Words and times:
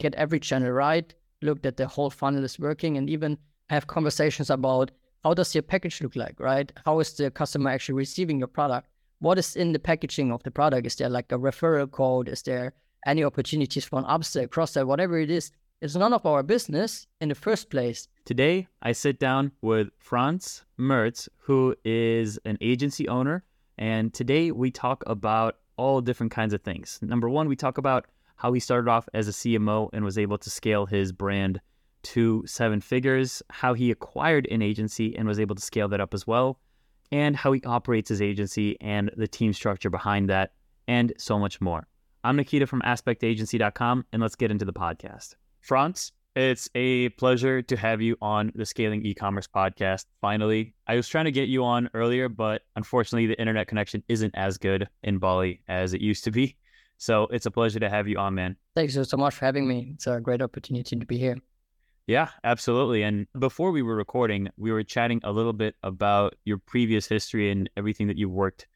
get 0.00 0.14
every 0.14 0.40
channel 0.40 0.72
right, 0.72 1.14
look 1.42 1.62
that 1.62 1.76
the 1.76 1.86
whole 1.86 2.10
funnel 2.10 2.42
is 2.42 2.58
working, 2.58 2.96
and 2.96 3.08
even 3.08 3.38
have 3.68 3.86
conversations 3.86 4.50
about 4.50 4.90
how 5.22 5.34
does 5.34 5.54
your 5.54 5.62
package 5.62 6.02
look 6.02 6.16
like, 6.16 6.40
right? 6.40 6.72
How 6.84 6.98
is 6.98 7.12
the 7.12 7.30
customer 7.30 7.70
actually 7.70 7.96
receiving 7.96 8.38
your 8.38 8.48
product? 8.48 8.88
What 9.20 9.38
is 9.38 9.54
in 9.54 9.72
the 9.72 9.78
packaging 9.78 10.32
of 10.32 10.42
the 10.42 10.50
product? 10.50 10.86
Is 10.86 10.96
there 10.96 11.10
like 11.10 11.30
a 11.30 11.38
referral 11.38 11.90
code? 11.90 12.28
Is 12.28 12.42
there 12.42 12.72
any 13.06 13.22
opportunities 13.22 13.84
for 13.84 13.98
an 13.98 14.06
upsell, 14.06 14.50
cross 14.50 14.72
sell, 14.72 14.86
whatever 14.86 15.18
it 15.18 15.30
is? 15.30 15.52
It's 15.82 15.94
none 15.94 16.12
of 16.12 16.26
our 16.26 16.42
business 16.42 17.06
in 17.20 17.28
the 17.28 17.34
first 17.34 17.70
place. 17.70 18.08
Today, 18.24 18.68
I 18.82 18.92
sit 18.92 19.18
down 19.18 19.52
with 19.62 19.88
Franz 19.98 20.64
Merz, 20.78 21.28
who 21.38 21.74
is 21.84 22.38
an 22.44 22.58
agency 22.60 23.08
owner. 23.08 23.44
And 23.78 24.12
today 24.12 24.50
we 24.50 24.70
talk 24.70 25.02
about 25.06 25.56
all 25.76 26.02
different 26.02 26.32
kinds 26.32 26.52
of 26.52 26.62
things. 26.62 26.98
Number 27.00 27.28
one, 27.30 27.48
we 27.48 27.56
talk 27.56 27.78
about 27.78 28.06
how 28.40 28.54
he 28.54 28.60
started 28.60 28.90
off 28.90 29.06
as 29.12 29.28
a 29.28 29.32
CMO 29.32 29.90
and 29.92 30.02
was 30.02 30.16
able 30.16 30.38
to 30.38 30.48
scale 30.48 30.86
his 30.86 31.12
brand 31.12 31.60
to 32.02 32.42
seven 32.46 32.80
figures, 32.80 33.42
how 33.50 33.74
he 33.74 33.90
acquired 33.90 34.48
an 34.50 34.62
agency 34.62 35.14
and 35.14 35.28
was 35.28 35.38
able 35.38 35.54
to 35.54 35.60
scale 35.60 35.88
that 35.88 36.00
up 36.00 36.14
as 36.14 36.26
well, 36.26 36.58
and 37.12 37.36
how 37.36 37.52
he 37.52 37.62
operates 37.64 38.08
his 38.08 38.22
agency 38.22 38.78
and 38.80 39.10
the 39.14 39.28
team 39.28 39.52
structure 39.52 39.90
behind 39.90 40.30
that, 40.30 40.54
and 40.88 41.12
so 41.18 41.38
much 41.38 41.60
more. 41.60 41.86
I'm 42.24 42.34
Nikita 42.36 42.66
from 42.66 42.80
aspektagency.com, 42.80 44.06
and 44.10 44.22
let's 44.22 44.36
get 44.36 44.50
into 44.50 44.64
the 44.64 44.72
podcast. 44.72 45.34
Franz, 45.60 46.10
it's 46.34 46.70
a 46.74 47.10
pleasure 47.10 47.60
to 47.60 47.76
have 47.76 48.00
you 48.00 48.16
on 48.22 48.52
the 48.54 48.64
Scaling 48.64 49.04
E-commerce 49.04 49.48
podcast. 49.54 50.06
Finally, 50.22 50.74
I 50.86 50.96
was 50.96 51.08
trying 51.08 51.26
to 51.26 51.30
get 51.30 51.50
you 51.50 51.62
on 51.62 51.90
earlier, 51.92 52.30
but 52.30 52.62
unfortunately, 52.74 53.26
the 53.26 53.38
internet 53.38 53.66
connection 53.66 54.02
isn't 54.08 54.34
as 54.34 54.56
good 54.56 54.88
in 55.02 55.18
Bali 55.18 55.60
as 55.68 55.92
it 55.92 56.00
used 56.00 56.24
to 56.24 56.30
be. 56.30 56.56
So 57.00 57.28
it's 57.30 57.46
a 57.46 57.50
pleasure 57.50 57.80
to 57.80 57.88
have 57.88 58.08
you 58.08 58.18
on, 58.18 58.34
man. 58.34 58.56
Thanks 58.76 58.92
so 58.94 59.16
much 59.16 59.34
for 59.34 59.46
having 59.46 59.66
me. 59.66 59.92
It's 59.94 60.06
a 60.06 60.20
great 60.20 60.42
opportunity 60.42 60.98
to 60.98 61.06
be 61.06 61.16
here. 61.16 61.38
Yeah, 62.06 62.28
absolutely. 62.44 63.02
And 63.02 63.26
before 63.38 63.70
we 63.70 63.80
were 63.80 63.96
recording, 63.96 64.50
we 64.58 64.70
were 64.70 64.82
chatting 64.82 65.18
a 65.24 65.32
little 65.32 65.54
bit 65.54 65.76
about 65.82 66.34
your 66.44 66.58
previous 66.58 67.06
history 67.06 67.50
and 67.50 67.70
everything 67.74 68.06
that 68.08 68.18
you've 68.18 68.30
worked 68.30 68.66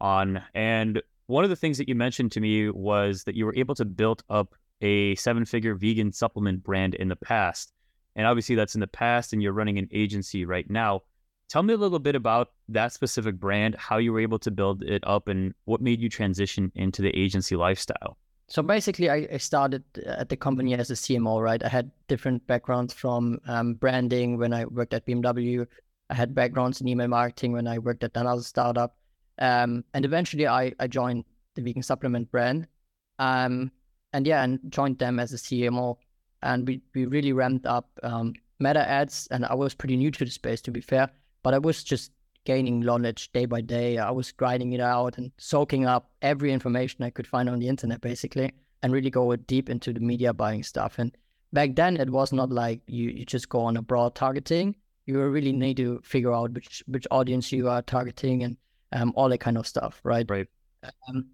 on. 0.00 0.42
And 0.54 1.00
one 1.28 1.44
of 1.44 1.50
the 1.50 1.56
things 1.56 1.78
that 1.78 1.88
you 1.88 1.94
mentioned 1.94 2.32
to 2.32 2.40
me 2.40 2.68
was 2.68 3.22
that 3.24 3.36
you 3.36 3.46
were 3.46 3.54
able 3.54 3.76
to 3.76 3.84
build 3.84 4.24
up 4.28 4.56
a 4.80 5.14
seven 5.14 5.44
figure 5.44 5.76
vegan 5.76 6.12
supplement 6.12 6.64
brand 6.64 6.96
in 6.96 7.06
the 7.06 7.16
past. 7.16 7.72
And 8.16 8.26
obviously, 8.26 8.56
that's 8.56 8.74
in 8.74 8.80
the 8.80 8.88
past, 8.88 9.32
and 9.32 9.40
you're 9.40 9.52
running 9.52 9.78
an 9.78 9.88
agency 9.92 10.44
right 10.44 10.68
now. 10.68 11.02
Tell 11.48 11.62
me 11.62 11.72
a 11.72 11.78
little 11.78 11.98
bit 11.98 12.14
about 12.14 12.52
that 12.68 12.92
specific 12.92 13.36
brand, 13.36 13.74
how 13.76 13.96
you 13.96 14.12
were 14.12 14.20
able 14.20 14.38
to 14.40 14.50
build 14.50 14.82
it 14.82 15.02
up, 15.06 15.28
and 15.28 15.54
what 15.64 15.80
made 15.80 16.00
you 16.00 16.10
transition 16.10 16.70
into 16.74 17.00
the 17.00 17.10
agency 17.10 17.56
lifestyle. 17.56 18.18
So 18.48 18.62
basically, 18.62 19.10
I, 19.10 19.36
started 19.36 19.84
at 20.06 20.28
the 20.30 20.36
company 20.36 20.74
as 20.74 20.90
a 20.90 20.94
CMO, 20.94 21.42
right? 21.42 21.62
I 21.62 21.68
had 21.68 21.90
different 22.06 22.46
backgrounds 22.46 22.94
from 22.94 23.38
um, 23.46 23.74
branding 23.74 24.38
when 24.38 24.54
I 24.54 24.64
worked 24.64 24.94
at 24.94 25.06
BMW. 25.06 25.66
I 26.10 26.14
had 26.14 26.34
backgrounds 26.34 26.80
in 26.80 26.88
email 26.88 27.08
marketing 27.08 27.52
when 27.52 27.66
I 27.66 27.78
worked 27.78 28.04
at 28.04 28.16
another 28.16 28.42
startup. 28.42 28.96
Um, 29.38 29.84
and 29.92 30.04
eventually, 30.04 30.46
I, 30.46 30.72
I 30.80 30.86
joined 30.86 31.24
the 31.54 31.62
vegan 31.62 31.82
supplement 31.82 32.30
brand. 32.30 32.66
Um, 33.18 33.70
and 34.14 34.26
yeah, 34.26 34.42
and 34.42 34.60
joined 34.70 34.98
them 34.98 35.18
as 35.18 35.34
a 35.34 35.36
CMO. 35.36 35.96
And 36.42 36.66
we, 36.66 36.80
we 36.94 37.04
really 37.04 37.32
ramped 37.32 37.66
up 37.66 37.90
um, 38.02 38.32
meta 38.60 38.86
ads. 38.86 39.28
And 39.30 39.44
I 39.44 39.54
was 39.54 39.74
pretty 39.74 39.96
new 39.96 40.10
to 40.10 40.24
the 40.24 40.30
space, 40.30 40.62
to 40.62 40.70
be 40.70 40.80
fair, 40.80 41.10
but 41.42 41.54
I 41.54 41.58
was 41.58 41.82
just 41.84 42.12
gaining 42.44 42.80
knowledge 42.80 43.30
day 43.32 43.44
by 43.44 43.60
day. 43.60 43.98
I 43.98 44.10
was 44.10 44.32
grinding 44.32 44.72
it 44.72 44.80
out 44.80 45.18
and 45.18 45.30
soaking 45.36 45.86
up 45.86 46.10
every 46.22 46.52
information 46.52 47.04
I 47.04 47.10
could 47.10 47.26
find 47.26 47.48
on 47.48 47.58
the 47.58 47.68
internet, 47.68 48.00
basically, 48.00 48.52
and 48.82 48.92
really 48.92 49.10
go 49.10 49.36
deep 49.36 49.68
into 49.68 49.92
the 49.92 50.00
media 50.00 50.32
buying 50.32 50.62
stuff. 50.62 50.98
And 50.98 51.16
back 51.52 51.76
then, 51.76 51.96
it 51.96 52.10
was 52.10 52.32
not 52.32 52.50
like 52.50 52.80
you, 52.86 53.10
you 53.10 53.24
just 53.24 53.48
go 53.48 53.60
on 53.60 53.76
a 53.76 53.82
broad 53.82 54.14
targeting. 54.14 54.76
You 55.06 55.22
really 55.22 55.52
need 55.52 55.76
to 55.78 56.00
figure 56.04 56.32
out 56.32 56.52
which 56.52 56.82
which 56.86 57.06
audience 57.10 57.50
you 57.52 57.68
are 57.68 57.82
targeting 57.82 58.42
and 58.44 58.56
um, 58.92 59.12
all 59.16 59.28
that 59.28 59.40
kind 59.40 59.58
of 59.58 59.66
stuff, 59.66 60.00
right? 60.04 60.28
Right. 60.28 60.46
Um, 61.08 61.26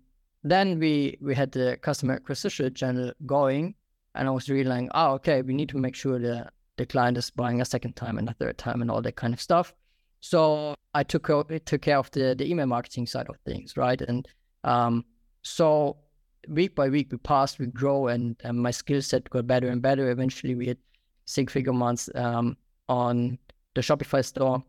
then 0.42 0.78
we 0.78 1.18
we 1.20 1.34
had 1.34 1.52
the 1.52 1.78
customer 1.80 2.14
acquisition 2.14 2.72
channel 2.74 3.12
going, 3.26 3.74
and 4.14 4.28
I 4.28 4.30
was 4.30 4.48
really 4.48 4.68
like, 4.68 4.88
oh, 4.94 5.14
okay, 5.14 5.42
we 5.42 5.54
need 5.54 5.68
to 5.70 5.78
make 5.78 5.94
sure 5.94 6.18
the 6.18 6.48
the 6.76 6.86
client 6.86 7.18
is 7.18 7.30
buying 7.30 7.60
a 7.60 7.64
second 7.64 7.94
time 7.94 8.18
and 8.18 8.28
a 8.28 8.34
third 8.34 8.58
time 8.58 8.82
and 8.82 8.90
all 8.90 9.02
that 9.02 9.16
kind 9.16 9.32
of 9.32 9.40
stuff. 9.40 9.74
So 10.24 10.74
I 10.94 11.02
took 11.02 11.26
took 11.66 11.82
care 11.82 11.98
of 11.98 12.10
the 12.12 12.34
the 12.34 12.48
email 12.50 12.66
marketing 12.66 13.06
side 13.06 13.28
of 13.28 13.36
things, 13.44 13.76
right? 13.76 14.00
And 14.00 14.26
um, 14.64 15.04
so 15.42 15.96
week 16.48 16.74
by 16.74 16.88
week 16.88 17.12
we 17.12 17.18
passed, 17.18 17.58
we 17.58 17.66
grow, 17.66 18.08
and, 18.08 18.36
and 18.44 18.58
my 18.58 18.70
skill 18.70 19.02
set 19.02 19.28
got 19.30 19.46
better 19.46 19.68
and 19.68 19.82
better. 19.82 20.10
Eventually, 20.10 20.54
we 20.54 20.66
had 20.66 20.78
six 21.26 21.52
figure 21.52 21.72
months 21.72 22.08
um, 22.14 22.56
on 22.88 23.38
the 23.74 23.82
Shopify 23.82 24.24
store, 24.24 24.62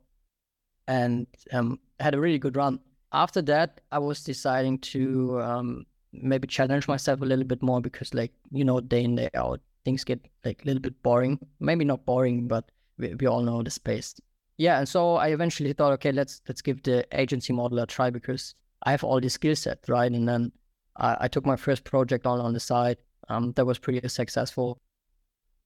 and 0.88 1.28
um, 1.54 1.80
had 2.00 2.16
a 2.16 2.20
really 2.20 2.40
good 2.40 2.58
run 2.58 2.80
after 3.16 3.42
that, 3.44 3.82
I 3.92 4.00
was 4.00 4.24
deciding 4.24 4.80
to 4.94 5.42
um, 5.42 5.86
maybe 6.12 6.48
challenge 6.48 6.88
myself 6.88 7.22
a 7.22 7.26
little 7.26 7.46
bit 7.46 7.62
more 7.62 7.82
because, 7.82 8.14
like, 8.14 8.34
you 8.52 8.66
know, 8.66 8.82
day 8.82 9.04
in, 9.04 9.16
day 9.16 9.30
out, 9.34 9.62
things 9.86 10.04
get 10.04 10.20
like 10.44 10.62
a 10.64 10.66
little 10.66 10.82
bit 10.82 11.02
boring. 11.02 11.40
Maybe 11.60 11.86
not 11.86 12.06
boring, 12.06 12.48
but 12.48 12.70
we, 12.98 13.16
we 13.16 13.28
all 13.28 13.42
know 13.42 13.64
the 13.64 13.72
space. 13.72 14.16
Yeah, 14.58 14.80
and 14.80 14.88
so 14.88 15.16
I 15.16 15.30
eventually 15.30 15.74
thought, 15.74 15.94
okay, 15.94 16.12
let's 16.12 16.42
let's 16.48 16.62
give 16.62 16.82
the 16.84 17.06
agency 17.12 17.52
model 17.52 17.80
a 17.80 17.88
try 17.88 18.10
because 18.10 18.56
I 18.84 18.92
have 18.92 19.04
all 19.04 19.20
the 19.20 19.30
skill 19.30 19.56
set, 19.56 19.80
right? 19.88 20.12
And 20.12 20.28
then 20.28 20.52
I, 20.96 21.18
I, 21.22 21.28
took 21.28 21.46
my 21.46 21.58
first 21.58 21.84
project 21.84 22.26
on 22.26 22.40
on 22.40 22.54
the 22.54 22.60
side. 22.60 22.98
Um, 23.28 23.52
that 23.54 23.66
was 23.66 23.80
pretty 23.80 24.08
successful, 24.08 24.80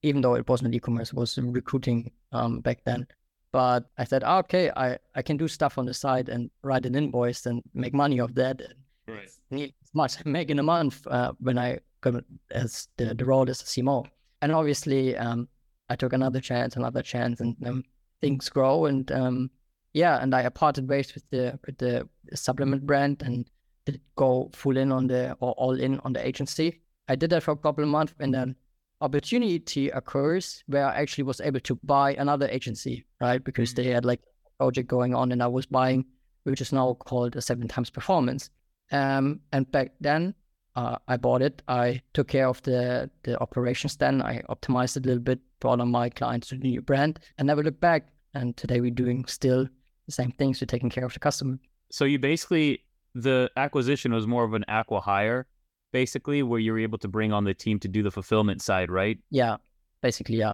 even 0.02 0.22
though 0.22 0.36
it 0.36 0.48
wasn't 0.48 0.74
e-commerce, 0.74 1.10
it 1.10 1.16
was 1.16 1.38
recruiting 1.38 2.12
um, 2.32 2.62
back 2.62 2.80
then. 2.86 3.06
But 3.52 3.86
I 3.98 4.04
said, 4.04 4.24
oh, 4.26 4.38
okay, 4.40 4.72
I, 4.76 4.98
I 5.16 5.22
can 5.22 5.36
do 5.38 5.48
stuff 5.48 5.78
on 5.78 5.86
the 5.86 5.94
side 5.94 6.30
and 6.30 6.50
write 6.62 6.86
an 6.86 6.96
invoice 6.96 7.46
and 7.46 7.62
make 7.74 7.94
money 7.94 8.20
off 8.20 8.34
that. 8.36 8.62
Right. 9.08 9.30
Need 9.50 9.74
as 9.84 9.90
much 9.94 10.24
make 10.26 10.52
in 10.52 10.60
a 10.60 10.64
month 10.64 11.06
uh, 11.08 11.34
when 11.40 11.58
I 11.58 11.80
come 12.02 12.22
as 12.52 12.88
the, 12.98 13.14
the 13.16 13.26
role 13.26 13.50
as 13.50 13.62
a 13.62 13.66
CMO. 13.66 14.06
And 14.42 14.52
obviously, 14.52 15.18
um, 15.18 15.48
I 15.90 15.96
took 15.96 16.14
another 16.14 16.40
chance, 16.40 16.76
another 16.76 17.02
chance, 17.02 17.42
and 17.42 17.56
um, 17.66 17.84
things 18.22 18.50
grow. 18.50 18.86
And 18.86 19.12
um, 19.12 19.50
yeah, 19.94 20.22
and 20.22 20.34
I 20.34 20.48
parted 20.50 20.88
ways 20.88 21.14
with 21.14 21.30
the 21.30 21.60
with 21.66 21.78
the 21.78 22.08
supplement 22.34 22.86
brand 22.86 23.22
and 23.24 23.50
did 23.86 24.02
go 24.16 24.52
full 24.54 24.78
in 24.78 24.92
on 24.92 25.08
the 25.08 25.36
or 25.40 25.52
all 25.54 25.80
in 25.80 26.00
on 26.02 26.14
the 26.14 26.26
agency. 26.26 26.82
I 27.08 27.16
did 27.16 27.32
that 27.32 27.44
for 27.44 27.52
a 27.52 27.58
couple 27.58 27.84
of 27.84 27.90
months, 27.90 28.14
and 28.20 28.34
then 28.34 28.56
opportunity 29.02 29.90
occurs 29.90 30.64
where 30.68 30.86
I 30.86 31.02
actually 31.02 31.24
was 31.24 31.42
able 31.42 31.60
to 31.62 31.76
buy 31.84 32.14
another 32.16 32.48
agency, 32.48 33.06
right? 33.22 33.44
Because 33.44 33.74
mm-hmm. 33.74 33.84
they 33.84 33.90
had 33.90 34.06
like 34.06 34.22
a 34.46 34.64
project 34.64 34.88
going 34.88 35.16
on 35.16 35.32
and 35.32 35.42
I 35.42 35.48
was 35.48 35.66
buying, 35.66 36.06
which 36.44 36.62
is 36.62 36.72
now 36.74 36.94
called 36.94 37.36
a 37.36 37.42
seven 37.42 37.68
times 37.68 37.90
performance. 37.90 38.50
Um, 38.92 39.40
and 39.52 39.72
back 39.72 39.94
then, 40.02 40.34
uh, 40.76 40.98
I 41.08 41.18
bought 41.18 41.42
it. 41.42 41.62
I 41.68 42.02
took 42.14 42.28
care 42.28 42.48
of 42.48 42.62
the 42.64 43.10
the 43.24 43.40
operations. 43.40 43.98
Then 43.98 44.22
I 44.22 44.42
optimized 44.50 44.98
it 44.98 45.06
a 45.06 45.08
little 45.08 45.24
bit, 45.24 45.40
brought 45.60 45.80
on 45.80 45.90
my 45.90 46.10
clients 46.10 46.50
to 46.50 46.56
the 46.56 46.70
new 46.70 46.82
brand, 46.82 47.20
and 47.38 47.48
never 47.48 47.64
looked 47.64 47.82
back. 47.82 48.10
And 48.34 48.56
today 48.56 48.80
we're 48.82 48.92
doing 48.92 49.26
still 49.26 49.68
the 50.06 50.12
same 50.12 50.32
things. 50.32 50.62
We're 50.62 50.68
taking 50.68 50.90
care 50.90 51.06
of 51.06 51.14
the 51.14 51.20
customer. 51.20 51.58
So 51.92 52.06
you 52.06 52.20
basically 52.20 52.84
the 53.16 53.50
acquisition 53.58 54.14
was 54.14 54.28
more 54.28 54.44
of 54.44 54.54
an 54.54 54.64
acqui-hire 54.70 55.48
basically, 55.92 56.44
where 56.44 56.60
you 56.60 56.72
were 56.72 56.80
able 56.80 56.98
to 57.00 57.08
bring 57.08 57.34
on 57.34 57.44
the 57.44 57.54
team 57.54 57.80
to 57.80 57.88
do 57.88 58.04
the 58.04 58.12
fulfillment 58.12 58.62
side, 58.62 58.92
right? 58.92 59.18
Yeah, 59.32 59.58
basically, 60.02 60.38
yeah. 60.38 60.54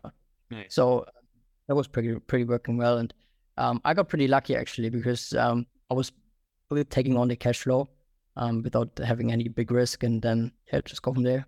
Nice. 0.49 0.73
So 0.73 1.05
that 1.67 1.75
was 1.75 1.87
pretty 1.87 2.15
pretty 2.19 2.45
working 2.45 2.77
well, 2.77 2.97
and 2.97 3.13
um, 3.57 3.81
I 3.85 3.93
got 3.93 4.09
pretty 4.09 4.27
lucky 4.27 4.55
actually 4.55 4.89
because 4.89 5.33
um, 5.33 5.65
I 5.89 5.93
was 5.93 6.11
taking 6.89 7.17
on 7.17 7.27
the 7.27 7.35
cash 7.35 7.59
flow 7.59 7.89
um, 8.35 8.62
without 8.62 8.90
having 9.03 9.31
any 9.31 9.47
big 9.47 9.72
risk, 9.72 10.03
and 10.03 10.22
then 10.22 10.51
yeah, 10.72 10.81
just 10.85 11.01
go 11.01 11.13
from 11.13 11.23
there. 11.23 11.46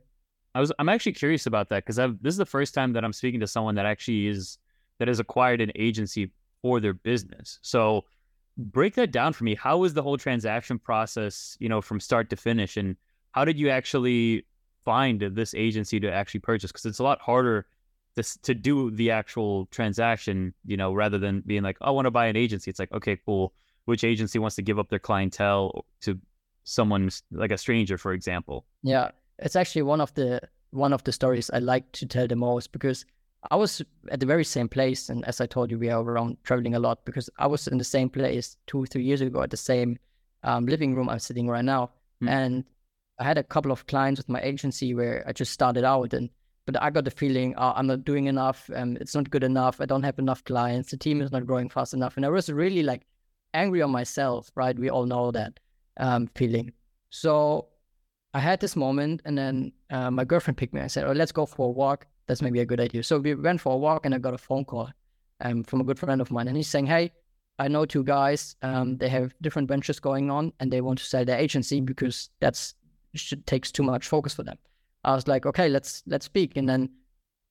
I 0.56 0.60
was 0.60 0.72
I'm 0.80 0.90
actually 0.90 1.14
curious 1.14 1.46
about 1.46 1.70
that 1.70 1.86
because 1.86 1.98
this 2.22 2.34
is 2.34 2.38
the 2.38 2.46
first 2.46 2.74
time 2.74 2.94
that 2.94 3.06
I'm 3.06 3.14
speaking 3.14 3.40
to 3.42 3.48
someone 3.48 3.76
that 3.76 3.86
actually 3.86 4.28
is 4.28 4.58
that 5.00 5.08
has 5.08 5.20
acquired 5.20 5.62
an 5.62 5.72
agency 5.76 6.32
for 6.62 6.80
their 6.80 6.94
business. 6.94 7.60
So 7.62 8.06
break 8.58 8.96
that 8.96 9.12
down 9.12 9.34
for 9.34 9.44
me. 9.44 9.54
How 9.54 9.78
was 9.78 9.94
the 9.94 10.02
whole 10.02 10.18
transaction 10.18 10.80
process, 10.80 11.56
you 11.60 11.70
know, 11.70 11.82
from 11.82 12.00
start 12.00 12.30
to 12.32 12.36
finish, 12.36 12.78
and 12.78 12.96
how 13.34 13.46
did 13.46 13.60
you 13.60 13.70
actually 13.70 14.46
find 14.84 15.22
this 15.22 15.54
agency 15.54 16.00
to 16.00 16.12
actually 16.12 16.40
purchase? 16.40 16.72
Because 16.72 16.86
it's 16.86 17.00
a 17.00 17.04
lot 17.04 17.22
harder 17.22 17.68
to, 18.16 18.42
to 18.42 18.56
do 18.56 18.90
the 18.92 19.12
actual 19.12 19.68
transaction, 19.68 20.54
you 20.66 20.78
know, 20.78 20.94
rather 20.94 21.20
than 21.20 21.42
being 21.46 21.62
like, 21.62 21.78
oh, 21.82 21.88
I 21.88 21.90
want 21.92 22.06
to 22.06 22.12
buy 22.12 22.28
an 22.28 22.36
agency. 22.36 22.72
It's 22.72 22.80
like, 22.80 22.92
okay, 22.92 23.20
cool. 23.26 23.54
Which 23.86 24.04
agency 24.04 24.40
wants 24.40 24.56
to 24.56 24.64
give 24.64 24.80
up 24.80 24.90
their 24.90 25.00
clientele 25.00 25.86
to 26.02 26.20
someone 26.68 27.10
like 27.32 27.52
a 27.52 27.58
stranger, 27.58 27.98
for 27.98 28.14
example? 28.14 28.66
Yeah, 28.84 29.12
it's 29.40 29.56
actually 29.56 29.84
one 29.84 30.02
of 30.02 30.14
the 30.14 30.42
one 30.72 30.94
of 30.94 31.04
the 31.04 31.12
stories 31.12 31.50
I 31.52 31.60
like 31.60 31.90
to 31.94 32.06
tell 32.06 32.28
the 32.28 32.36
most 32.36 32.72
because 32.74 33.06
I 33.50 33.56
was 33.56 33.82
at 34.10 34.20
the 34.20 34.26
very 34.26 34.44
same 34.44 34.68
place, 34.68 35.10
and 35.10 35.24
as 35.26 35.40
I 35.40 35.46
told 35.46 35.72
you, 35.72 35.80
we 35.80 35.90
are 35.90 36.02
around 36.02 36.38
traveling 36.44 36.76
a 36.76 36.80
lot 36.80 37.06
because 37.06 37.30
I 37.38 37.48
was 37.48 37.68
in 37.68 37.78
the 37.78 37.84
same 37.84 38.10
place 38.10 38.58
two, 38.68 38.86
three 38.86 39.04
years 39.04 39.22
ago 39.22 39.42
at 39.42 39.50
the 39.50 39.58
same 39.58 39.98
um, 40.44 40.66
living 40.66 40.94
room 40.94 41.10
I'm 41.10 41.20
sitting 41.20 41.48
right 41.48 41.64
now, 41.64 41.92
mm. 42.22 42.30
and 42.30 42.66
I 43.20 43.24
had 43.24 43.38
a 43.38 43.44
couple 43.44 43.72
of 43.72 43.88
clients 43.88 44.20
with 44.20 44.30
my 44.30 44.42
agency 44.42 44.94
where 44.94 45.24
I 45.26 45.32
just 45.32 45.54
started 45.54 45.84
out 45.84 46.14
and 46.14 46.30
but 46.66 46.82
I 46.84 46.90
got 46.90 47.06
the 47.06 47.12
feeling 47.12 47.56
oh, 47.58 47.72
I'm 47.76 47.88
not 47.88 48.04
doing 48.04 48.26
enough. 48.26 48.70
Um, 48.76 48.98
it's 49.00 49.16
not 49.16 49.30
good 49.30 49.44
enough. 49.44 49.80
I 49.80 49.86
don't 49.86 50.04
have 50.04 50.20
enough 50.20 50.44
clients. 50.44 50.92
The 50.92 50.98
team 50.98 51.22
is 51.22 51.32
not 51.32 51.48
growing 51.48 51.70
fast 51.70 51.94
enough. 51.94 52.18
And 52.18 52.26
I 52.26 52.30
was 52.30 52.52
really 52.52 52.84
like 52.84 53.08
angry 53.54 53.82
on 53.82 53.90
myself, 53.90 54.52
right? 54.54 54.78
We 54.78 54.90
all 54.90 55.06
know 55.06 55.32
that 55.32 55.62
um, 55.98 56.30
feeling. 56.36 56.74
So 57.10 57.68
I 58.34 58.40
had 58.40 58.60
this 58.60 58.76
moment, 58.76 59.22
and 59.26 59.38
then 59.38 59.72
uh, 59.90 60.12
my 60.12 60.24
girlfriend 60.24 60.58
picked 60.58 60.74
me. 60.74 60.82
I 60.82 60.88
said, 60.88 61.06
"Oh, 61.06 61.12
let's 61.12 61.32
go 61.32 61.46
for 61.46 61.68
a 61.68 61.72
walk. 61.72 62.08
That's 62.28 62.42
maybe 62.42 62.60
a 62.60 62.66
good 62.66 62.80
idea." 62.80 63.04
So 63.04 63.20
we 63.20 63.36
went 63.36 63.62
for 63.62 63.74
a 63.74 63.78
walk, 63.78 64.06
and 64.06 64.14
I 64.14 64.20
got 64.20 64.34
a 64.34 64.38
phone 64.38 64.66
call 64.66 64.90
um, 65.42 65.64
from 65.64 65.82
a 65.82 65.84
good 65.84 66.00
friend 66.00 66.22
of 66.22 66.32
mine, 66.32 66.48
and 66.48 66.58
he's 66.58 66.68
saying, 66.68 66.88
"Hey, 66.88 67.12
I 67.60 67.68
know 67.68 67.86
two 67.86 68.04
guys. 68.04 68.56
Um, 68.62 68.98
they 68.98 69.10
have 69.10 69.34
different 69.42 69.68
ventures 69.68 70.00
going 70.00 70.30
on, 70.30 70.54
and 70.60 70.72
they 70.72 70.82
want 70.82 71.00
to 71.00 71.06
sell 71.06 71.26
their 71.26 71.40
agency 71.40 71.82
because 71.82 72.30
that's 72.40 72.76
should, 73.16 73.48
takes 73.48 73.72
too 73.72 73.84
much 73.84 74.08
focus 74.08 74.34
for 74.34 74.44
them." 74.44 74.58
I 75.04 75.16
was 75.16 75.28
like, 75.28 75.46
"Okay, 75.46 75.70
let's 75.70 76.04
let's 76.06 76.26
speak." 76.26 76.58
And 76.58 76.68
then, 76.68 76.90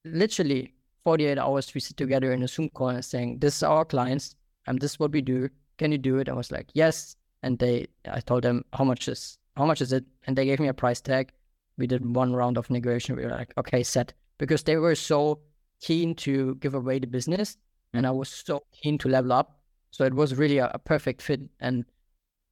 literally 0.05 0.75
48 1.05 1.39
hours, 1.39 1.75
we 1.75 1.81
sit 1.81 1.97
together 1.97 2.33
in 2.33 2.43
a 2.43 2.49
Zoom 2.49 2.69
call 2.69 2.91
and 2.91 3.05
saying, 3.05 3.39
"This 3.39 3.57
is 3.57 3.63
our 3.63 3.85
clients, 3.85 4.37
and 4.67 4.79
this 4.81 4.93
is 4.93 4.99
what 4.99 5.13
we 5.13 5.23
do. 5.23 5.49
Can 5.79 5.91
you 5.91 5.99
do 5.99 6.19
it?" 6.19 6.29
I 6.29 6.33
was 6.35 6.53
like, 6.53 6.69
"Yes." 6.75 7.17
And 7.47 7.59
they, 7.59 7.87
I 8.11 8.21
told 8.21 8.43
them 8.43 8.65
how 8.73 8.85
much 8.85 9.09
is 9.09 9.39
how 9.57 9.65
much 9.65 9.81
is 9.81 9.93
it? 9.93 10.05
And 10.27 10.37
they 10.37 10.45
gave 10.45 10.61
me 10.61 10.69
a 10.69 10.75
price 10.75 11.01
tag. 11.01 11.33
We 11.79 11.87
did 11.87 12.05
one 12.15 12.35
round 12.35 12.59
of 12.59 12.69
negotiation. 12.69 13.17
We 13.17 13.25
were 13.25 13.31
like, 13.31 13.53
okay, 13.57 13.83
set. 13.83 14.13
Because 14.39 14.63
they 14.63 14.77
were 14.77 14.95
so 14.95 15.41
keen 15.81 16.15
to 16.17 16.57
give 16.57 16.75
away 16.75 16.99
the 16.99 17.07
business 17.07 17.57
and 17.95 18.07
I 18.07 18.11
was 18.11 18.29
so 18.29 18.65
keen 18.73 18.99
to 18.99 19.09
level 19.09 19.33
up. 19.33 19.61
So 19.91 20.05
it 20.05 20.15
was 20.15 20.35
really 20.35 20.59
a, 20.59 20.71
a 20.75 20.79
perfect 20.79 21.23
fit. 21.23 21.41
And 21.61 21.85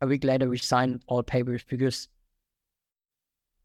a 0.00 0.06
week 0.06 0.25
later, 0.25 0.49
we 0.49 0.58
signed 0.58 1.02
all 1.08 1.23
papers 1.23 1.62
because 1.69 2.08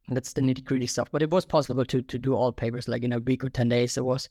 that's 0.10 0.34
the 0.34 0.42
nitty 0.42 0.64
gritty 0.66 0.88
stuff. 0.88 1.10
But 1.12 1.22
it 1.22 1.30
was 1.30 1.46
possible 1.46 1.86
to 1.86 2.02
to 2.02 2.18
do 2.18 2.34
all 2.34 2.52
papers 2.52 2.88
like 2.88 3.04
in 3.04 3.14
a 3.14 3.20
week 3.20 3.44
or 3.44 3.50
10 3.50 3.70
days. 3.70 3.98
It 3.98 4.04
was, 4.04 4.28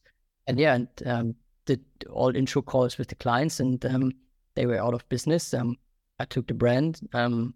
and 0.47 0.59
yeah, 0.59 0.75
and 0.75 0.89
um, 1.07 1.35
did 1.65 1.81
all 2.11 2.35
intro 2.35 2.63
calls 2.63 2.99
with 2.99 3.09
the 3.09 3.15
clients 3.15 3.61
and 3.61 3.85
um, 3.87 4.13
they 4.55 4.67
were 4.67 4.83
out 4.83 4.95
of 4.95 5.09
business. 5.09 5.55
Um, 5.55 5.77
I 6.19 6.25
took 6.25 6.47
the 6.47 6.55
brand. 6.55 7.01
Um, 7.13 7.55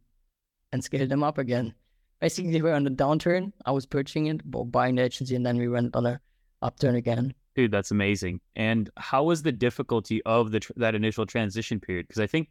and 0.72 0.82
scaled 0.82 1.08
them 1.08 1.22
up 1.22 1.38
again. 1.38 1.74
Basically, 2.20 2.52
we 2.52 2.62
were 2.62 2.72
on 2.74 2.86
a 2.86 2.90
downturn. 2.90 3.52
I 3.66 3.72
was 3.72 3.86
purchasing 3.86 4.26
it, 4.26 4.40
buying 4.44 4.96
the 4.96 5.02
agency, 5.02 5.36
and 5.36 5.44
then 5.44 5.58
we 5.58 5.68
went 5.68 5.94
on 5.94 6.06
a 6.06 6.20
upturn 6.62 6.94
again. 6.94 7.34
Dude, 7.54 7.70
that's 7.70 7.90
amazing. 7.90 8.40
And 8.56 8.88
how 8.96 9.24
was 9.24 9.42
the 9.42 9.52
difficulty 9.52 10.22
of 10.22 10.50
the 10.50 10.60
tr- 10.60 10.72
that 10.76 10.94
initial 10.94 11.26
transition 11.26 11.78
period? 11.78 12.06
Because 12.08 12.20
I 12.20 12.26
think 12.26 12.48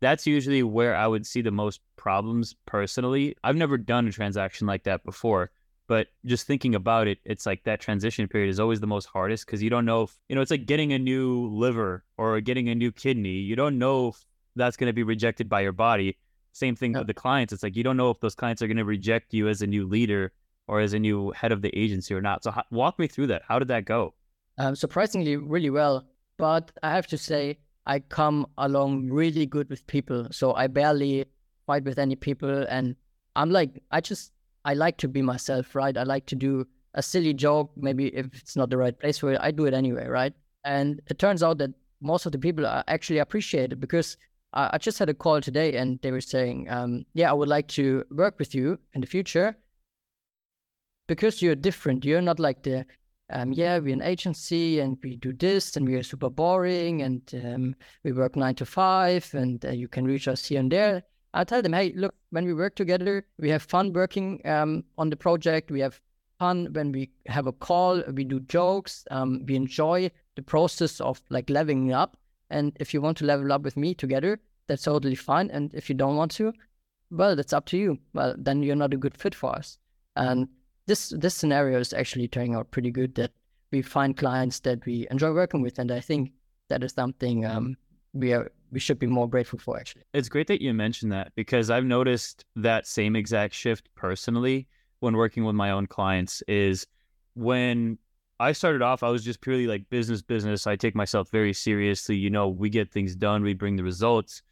that's 0.00 0.26
usually 0.26 0.62
where 0.62 0.94
I 0.94 1.06
would 1.06 1.26
see 1.26 1.40
the 1.40 1.50
most 1.50 1.80
problems 1.96 2.54
personally. 2.66 3.36
I've 3.44 3.56
never 3.56 3.78
done 3.78 4.08
a 4.08 4.12
transaction 4.12 4.66
like 4.66 4.82
that 4.82 5.04
before, 5.04 5.52
but 5.86 6.08
just 6.26 6.46
thinking 6.46 6.74
about 6.74 7.06
it, 7.06 7.18
it's 7.24 7.46
like 7.46 7.62
that 7.64 7.80
transition 7.80 8.28
period 8.28 8.50
is 8.50 8.60
always 8.60 8.80
the 8.80 8.86
most 8.86 9.06
hardest 9.06 9.46
because 9.46 9.62
you 9.62 9.70
don't 9.70 9.86
know 9.86 10.02
if, 10.02 10.18
you 10.28 10.34
know, 10.34 10.42
it's 10.42 10.50
like 10.50 10.66
getting 10.66 10.92
a 10.92 10.98
new 10.98 11.46
liver 11.46 12.04
or 12.18 12.40
getting 12.40 12.68
a 12.68 12.74
new 12.74 12.92
kidney. 12.92 13.38
You 13.38 13.56
don't 13.56 13.78
know 13.78 14.08
if 14.08 14.26
that's 14.56 14.76
going 14.76 14.88
to 14.88 14.92
be 14.92 15.02
rejected 15.02 15.48
by 15.48 15.60
your 15.60 15.72
body. 15.72 16.16
Same 16.52 16.76
thing 16.76 16.92
yeah. 16.92 16.98
with 16.98 17.06
the 17.06 17.14
clients. 17.14 17.52
It's 17.52 17.62
like 17.62 17.76
you 17.76 17.82
don't 17.82 17.96
know 17.96 18.10
if 18.10 18.20
those 18.20 18.34
clients 18.34 18.62
are 18.62 18.66
going 18.66 18.76
to 18.76 18.84
reject 18.84 19.32
you 19.32 19.48
as 19.48 19.62
a 19.62 19.66
new 19.66 19.86
leader 19.86 20.32
or 20.68 20.80
as 20.80 20.92
a 20.92 20.98
new 20.98 21.30
head 21.32 21.52
of 21.52 21.62
the 21.62 21.76
agency 21.76 22.14
or 22.14 22.20
not. 22.20 22.44
So 22.44 22.50
how, 22.50 22.64
walk 22.70 22.98
me 22.98 23.06
through 23.06 23.28
that. 23.28 23.42
How 23.46 23.58
did 23.58 23.68
that 23.68 23.84
go? 23.84 24.14
Um, 24.58 24.76
surprisingly, 24.76 25.36
really 25.36 25.70
well. 25.70 26.04
But 26.38 26.70
I 26.82 26.90
have 26.90 27.06
to 27.08 27.18
say, 27.18 27.58
I 27.86 28.00
come 28.00 28.46
along 28.58 29.08
really 29.10 29.46
good 29.46 29.68
with 29.68 29.86
people. 29.86 30.28
So 30.30 30.54
I 30.54 30.66
barely 30.66 31.24
fight 31.66 31.84
with 31.84 31.98
any 31.98 32.16
people, 32.16 32.66
and 32.68 32.96
I'm 33.36 33.50
like, 33.50 33.82
I 33.90 34.00
just 34.00 34.32
I 34.64 34.74
like 34.74 34.98
to 34.98 35.08
be 35.08 35.22
myself, 35.22 35.74
right? 35.74 35.96
I 35.96 36.04
like 36.04 36.26
to 36.26 36.36
do 36.36 36.66
a 36.94 37.02
silly 37.02 37.32
joke, 37.32 37.70
maybe 37.76 38.08
if 38.08 38.26
it's 38.34 38.56
not 38.56 38.70
the 38.70 38.76
right 38.76 38.98
place 38.98 39.18
for 39.18 39.32
it, 39.32 39.38
I 39.40 39.50
do 39.50 39.64
it 39.64 39.74
anyway, 39.74 40.06
right? 40.06 40.32
And 40.64 41.00
it 41.08 41.18
turns 41.18 41.42
out 41.42 41.58
that 41.58 41.70
most 42.00 42.26
of 42.26 42.32
the 42.32 42.38
people 42.38 42.66
are 42.66 42.84
actually 42.88 43.18
appreciate 43.18 43.72
it 43.72 43.80
because 43.80 44.16
I 44.54 44.78
just 44.78 44.98
had 44.98 45.08
a 45.08 45.14
call 45.14 45.40
today 45.40 45.76
and 45.76 45.98
they 46.02 46.12
were 46.12 46.20
saying, 46.20 46.68
um, 46.68 47.06
yeah, 47.14 47.30
I 47.30 47.32
would 47.32 47.48
like 47.48 47.68
to 47.68 48.04
work 48.10 48.38
with 48.38 48.54
you 48.54 48.78
in 48.92 49.00
the 49.00 49.06
future 49.06 49.56
because 51.08 51.40
you're 51.40 51.54
different. 51.54 52.04
You're 52.04 52.20
not 52.20 52.38
like 52.38 52.62
the, 52.62 52.84
um, 53.30 53.52
yeah, 53.52 53.78
we're 53.78 53.94
an 53.94 54.02
agency 54.02 54.80
and 54.80 54.98
we 55.02 55.16
do 55.16 55.32
this 55.32 55.76
and 55.76 55.88
we 55.88 55.94
are 55.94 56.02
super 56.02 56.28
boring 56.28 57.00
and 57.02 57.22
um, 57.44 57.74
we 58.04 58.12
work 58.12 58.36
nine 58.36 58.54
to 58.56 58.66
five 58.66 59.28
and 59.32 59.64
uh, 59.64 59.70
you 59.70 59.88
can 59.88 60.04
reach 60.04 60.28
us 60.28 60.44
here 60.44 60.60
and 60.60 60.70
there. 60.70 61.02
I 61.32 61.44
tell 61.44 61.62
them, 61.62 61.72
hey, 61.72 61.94
look, 61.96 62.14
when 62.28 62.44
we 62.44 62.52
work 62.52 62.74
together, 62.74 63.26
we 63.38 63.48
have 63.48 63.62
fun 63.62 63.94
working 63.94 64.46
um, 64.46 64.84
on 64.98 65.08
the 65.08 65.16
project. 65.16 65.70
We 65.70 65.80
have 65.80 65.98
fun 66.38 66.68
when 66.72 66.92
we 66.92 67.10
have 67.26 67.46
a 67.46 67.52
call, 67.52 68.02
we 68.12 68.24
do 68.24 68.40
jokes, 68.40 69.04
um, 69.10 69.44
we 69.46 69.54
enjoy 69.54 70.10
the 70.34 70.42
process 70.42 71.00
of 71.00 71.22
like 71.30 71.48
leveling 71.48 71.92
up 71.92 72.16
and 72.52 72.76
if 72.78 72.94
you 72.94 73.00
want 73.00 73.18
to 73.18 73.24
level 73.24 73.52
up 73.52 73.62
with 73.62 73.76
me 73.76 73.94
together, 73.94 74.38
that's 74.68 74.82
totally 74.82 75.14
fine. 75.14 75.50
And 75.50 75.72
if 75.74 75.88
you 75.88 75.94
don't 75.94 76.16
want 76.16 76.30
to, 76.32 76.52
well, 77.10 77.34
that's 77.34 77.52
up 77.52 77.66
to 77.66 77.76
you. 77.76 77.98
Well, 78.12 78.34
then 78.38 78.62
you're 78.62 78.76
not 78.76 78.94
a 78.94 78.96
good 78.96 79.16
fit 79.16 79.34
for 79.34 79.50
us. 79.56 79.78
And 80.16 80.48
this 80.86 81.10
this 81.10 81.34
scenario 81.34 81.78
is 81.78 81.92
actually 81.92 82.28
turning 82.28 82.54
out 82.54 82.70
pretty 82.70 82.90
good. 82.90 83.14
That 83.14 83.32
we 83.70 83.82
find 83.82 84.16
clients 84.16 84.60
that 84.60 84.84
we 84.86 85.06
enjoy 85.10 85.32
working 85.32 85.62
with, 85.62 85.78
and 85.78 85.90
I 85.90 86.00
think 86.00 86.32
that 86.68 86.82
is 86.82 86.92
something 86.92 87.44
um, 87.46 87.76
we 88.12 88.32
are 88.32 88.50
we 88.70 88.80
should 88.80 88.98
be 88.98 89.06
more 89.06 89.28
grateful 89.28 89.58
for. 89.58 89.78
Actually, 89.78 90.02
it's 90.12 90.28
great 90.28 90.46
that 90.48 90.62
you 90.62 90.74
mentioned 90.74 91.12
that 91.12 91.32
because 91.34 91.70
I've 91.70 91.84
noticed 91.84 92.44
that 92.56 92.86
same 92.86 93.16
exact 93.16 93.54
shift 93.54 93.88
personally 93.94 94.68
when 95.00 95.16
working 95.16 95.44
with 95.44 95.54
my 95.54 95.70
own 95.70 95.86
clients. 95.86 96.42
Is 96.48 96.86
when 97.34 97.98
I 98.40 98.52
started 98.52 98.82
off, 98.82 99.02
I 99.02 99.08
was 99.08 99.24
just 99.24 99.40
purely 99.40 99.66
like 99.66 99.88
business, 99.88 100.22
business. 100.22 100.66
I 100.66 100.76
take 100.76 100.94
myself 100.94 101.30
very 101.30 101.52
seriously. 101.52 102.16
You 102.16 102.30
know, 102.30 102.48
we 102.48 102.70
get 102.70 102.90
things 102.90 103.14
done, 103.14 103.42
we 103.42 103.54
bring 103.54 103.76
the 103.76 103.84
results. 103.84 104.42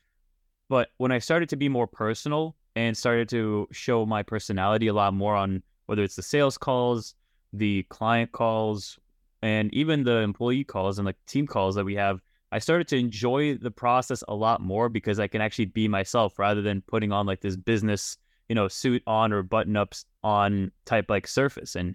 But 0.68 0.90
when 0.98 1.10
I 1.10 1.18
started 1.18 1.48
to 1.48 1.56
be 1.56 1.68
more 1.68 1.86
personal 1.88 2.56
and 2.76 2.96
started 2.96 3.28
to 3.30 3.66
show 3.72 4.06
my 4.06 4.22
personality 4.22 4.86
a 4.86 4.94
lot 4.94 5.14
more 5.14 5.34
on 5.34 5.62
whether 5.86 6.02
it's 6.02 6.14
the 6.14 6.22
sales 6.22 6.56
calls, 6.56 7.16
the 7.52 7.82
client 7.84 8.30
calls, 8.30 8.98
and 9.42 9.72
even 9.74 10.04
the 10.04 10.18
employee 10.18 10.64
calls 10.64 10.98
and 10.98 11.06
like 11.06 11.16
team 11.26 11.46
calls 11.46 11.74
that 11.74 11.84
we 11.84 11.96
have, 11.96 12.20
I 12.52 12.58
started 12.58 12.88
to 12.88 12.98
enjoy 12.98 13.56
the 13.56 13.70
process 13.70 14.22
a 14.28 14.34
lot 14.34 14.60
more 14.60 14.88
because 14.88 15.18
I 15.18 15.26
can 15.26 15.40
actually 15.40 15.66
be 15.66 15.88
myself 15.88 16.38
rather 16.38 16.62
than 16.62 16.82
putting 16.82 17.12
on 17.12 17.26
like 17.26 17.40
this 17.40 17.56
business, 17.56 18.18
you 18.48 18.54
know, 18.54 18.68
suit 18.68 19.02
on 19.06 19.32
or 19.32 19.42
button 19.42 19.76
ups 19.76 20.04
on 20.22 20.72
type 20.84 21.06
like 21.08 21.26
surface. 21.26 21.76
And 21.76 21.94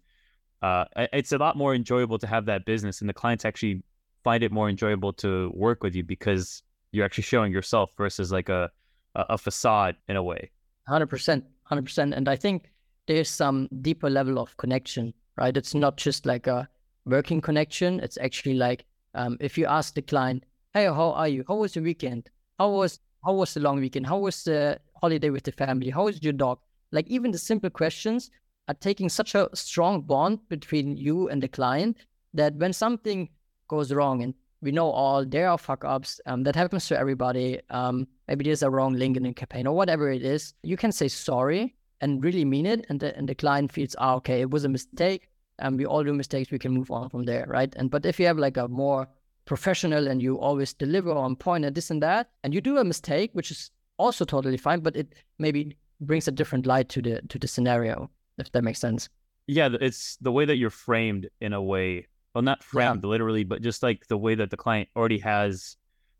uh, 0.65 1.07
it's 1.13 1.31
a 1.31 1.37
lot 1.37 1.55
more 1.55 1.75
enjoyable 1.75 2.17
to 2.17 2.27
have 2.27 2.45
that 2.45 2.65
business, 2.65 3.01
and 3.01 3.09
the 3.09 3.13
clients 3.13 3.45
actually 3.45 3.83
find 4.23 4.43
it 4.43 4.51
more 4.51 4.67
enjoyable 4.67 5.13
to 5.13 5.51
work 5.53 5.83
with 5.83 5.93
you 5.93 6.03
because 6.03 6.63
you're 6.91 7.05
actually 7.05 7.23
showing 7.23 7.51
yourself 7.51 7.91
versus 7.97 8.31
like 8.31 8.49
a 8.49 8.71
a 9.15 9.37
facade 9.37 9.95
in 10.09 10.15
a 10.15 10.23
way. 10.23 10.49
Hundred 10.87 11.07
percent, 11.07 11.45
hundred 11.63 11.85
percent, 11.85 12.13
and 12.13 12.27
I 12.27 12.35
think 12.35 12.71
there's 13.07 13.29
some 13.29 13.69
deeper 13.81 14.09
level 14.09 14.39
of 14.39 14.57
connection, 14.57 15.13
right? 15.37 15.55
It's 15.55 15.75
not 15.75 15.97
just 15.97 16.25
like 16.25 16.47
a 16.47 16.67
working 17.05 17.41
connection. 17.41 17.99
It's 17.99 18.17
actually 18.17 18.55
like 18.55 18.85
um, 19.13 19.37
if 19.39 19.57
you 19.59 19.67
ask 19.67 19.93
the 19.93 20.01
client, 20.01 20.45
"Hey, 20.73 20.85
how 20.85 21.11
are 21.11 21.27
you? 21.27 21.45
How 21.47 21.57
was 21.57 21.73
the 21.73 21.81
weekend? 21.81 22.29
How 22.57 22.69
was 22.71 22.99
how 23.23 23.33
was 23.33 23.53
the 23.53 23.59
long 23.59 23.79
weekend? 23.79 24.07
How 24.07 24.17
was 24.17 24.43
the 24.43 24.79
holiday 24.99 25.29
with 25.29 25.43
the 25.43 25.51
family? 25.51 25.91
How 25.91 26.07
is 26.07 26.23
your 26.23 26.33
dog?" 26.33 26.57
Like 26.91 27.07
even 27.07 27.31
the 27.31 27.37
simple 27.37 27.69
questions 27.69 28.31
are 28.67 28.75
taking 28.75 29.09
such 29.09 29.35
a 29.35 29.49
strong 29.53 30.01
bond 30.01 30.39
between 30.49 30.97
you 30.97 31.29
and 31.29 31.41
the 31.41 31.47
client 31.47 31.97
that 32.33 32.55
when 32.55 32.73
something 32.73 33.29
goes 33.67 33.91
wrong 33.91 34.23
and 34.23 34.33
we 34.61 34.71
know 34.71 34.89
all 34.89 35.25
there 35.25 35.49
are 35.49 35.57
fuck 35.57 35.83
ups 35.83 36.19
um, 36.25 36.43
that 36.43 36.55
happens 36.55 36.87
to 36.87 36.97
everybody 36.97 37.59
um, 37.69 38.07
maybe 38.27 38.43
there's 38.43 38.63
a 38.63 38.69
wrong 38.69 38.93
link 38.93 39.17
in 39.17 39.23
the 39.23 39.33
campaign 39.33 39.67
or 39.67 39.75
whatever 39.75 40.09
it 40.11 40.23
is 40.23 40.53
you 40.63 40.77
can 40.77 40.91
say 40.91 41.07
sorry 41.07 41.75
and 42.01 42.23
really 42.23 42.45
mean 42.45 42.65
it 42.65 42.85
and 42.89 42.99
the, 42.99 43.15
and 43.17 43.29
the 43.29 43.35
client 43.35 43.71
feels 43.71 43.95
ah, 43.99 44.15
okay 44.15 44.41
it 44.41 44.49
was 44.49 44.65
a 44.65 44.69
mistake 44.69 45.29
and 45.59 45.77
we 45.77 45.85
all 45.85 46.03
do 46.03 46.13
mistakes 46.13 46.51
we 46.51 46.59
can 46.59 46.71
move 46.73 46.91
on 46.91 47.09
from 47.09 47.23
there 47.23 47.45
right? 47.47 47.73
And 47.75 47.89
but 47.89 48.05
if 48.05 48.19
you 48.19 48.25
have 48.25 48.37
like 48.37 48.57
a 48.57 48.67
more 48.67 49.07
professional 49.45 50.07
and 50.07 50.21
you 50.21 50.37
always 50.39 50.73
deliver 50.73 51.11
on 51.11 51.35
point 51.35 51.65
and 51.65 51.75
this 51.75 51.91
and 51.91 52.01
that 52.01 52.29
and 52.43 52.53
you 52.53 52.61
do 52.61 52.77
a 52.77 52.83
mistake 52.83 53.29
which 53.33 53.51
is 53.51 53.71
also 53.97 54.25
totally 54.25 54.57
fine 54.57 54.79
but 54.79 54.95
it 54.95 55.13
maybe 55.39 55.77
brings 56.01 56.27
a 56.27 56.31
different 56.31 56.65
light 56.65 56.89
to 56.89 57.01
the 57.01 57.21
to 57.29 57.39
the 57.39 57.47
scenario 57.47 58.09
if 58.37 58.51
that 58.51 58.63
makes 58.63 58.79
sense. 58.79 59.09
Yeah, 59.47 59.69
it's 59.79 60.17
the 60.17 60.31
way 60.31 60.45
that 60.45 60.57
you're 60.57 60.69
framed 60.69 61.29
in 61.39 61.53
a 61.53 61.61
way. 61.61 62.07
Well, 62.33 62.41
not 62.41 62.63
framed 62.63 63.03
yeah. 63.03 63.09
literally, 63.09 63.43
but 63.43 63.61
just 63.61 63.83
like 63.83 64.07
the 64.07 64.17
way 64.17 64.35
that 64.35 64.49
the 64.49 64.57
client 64.57 64.89
already 64.95 65.19
has, 65.19 65.77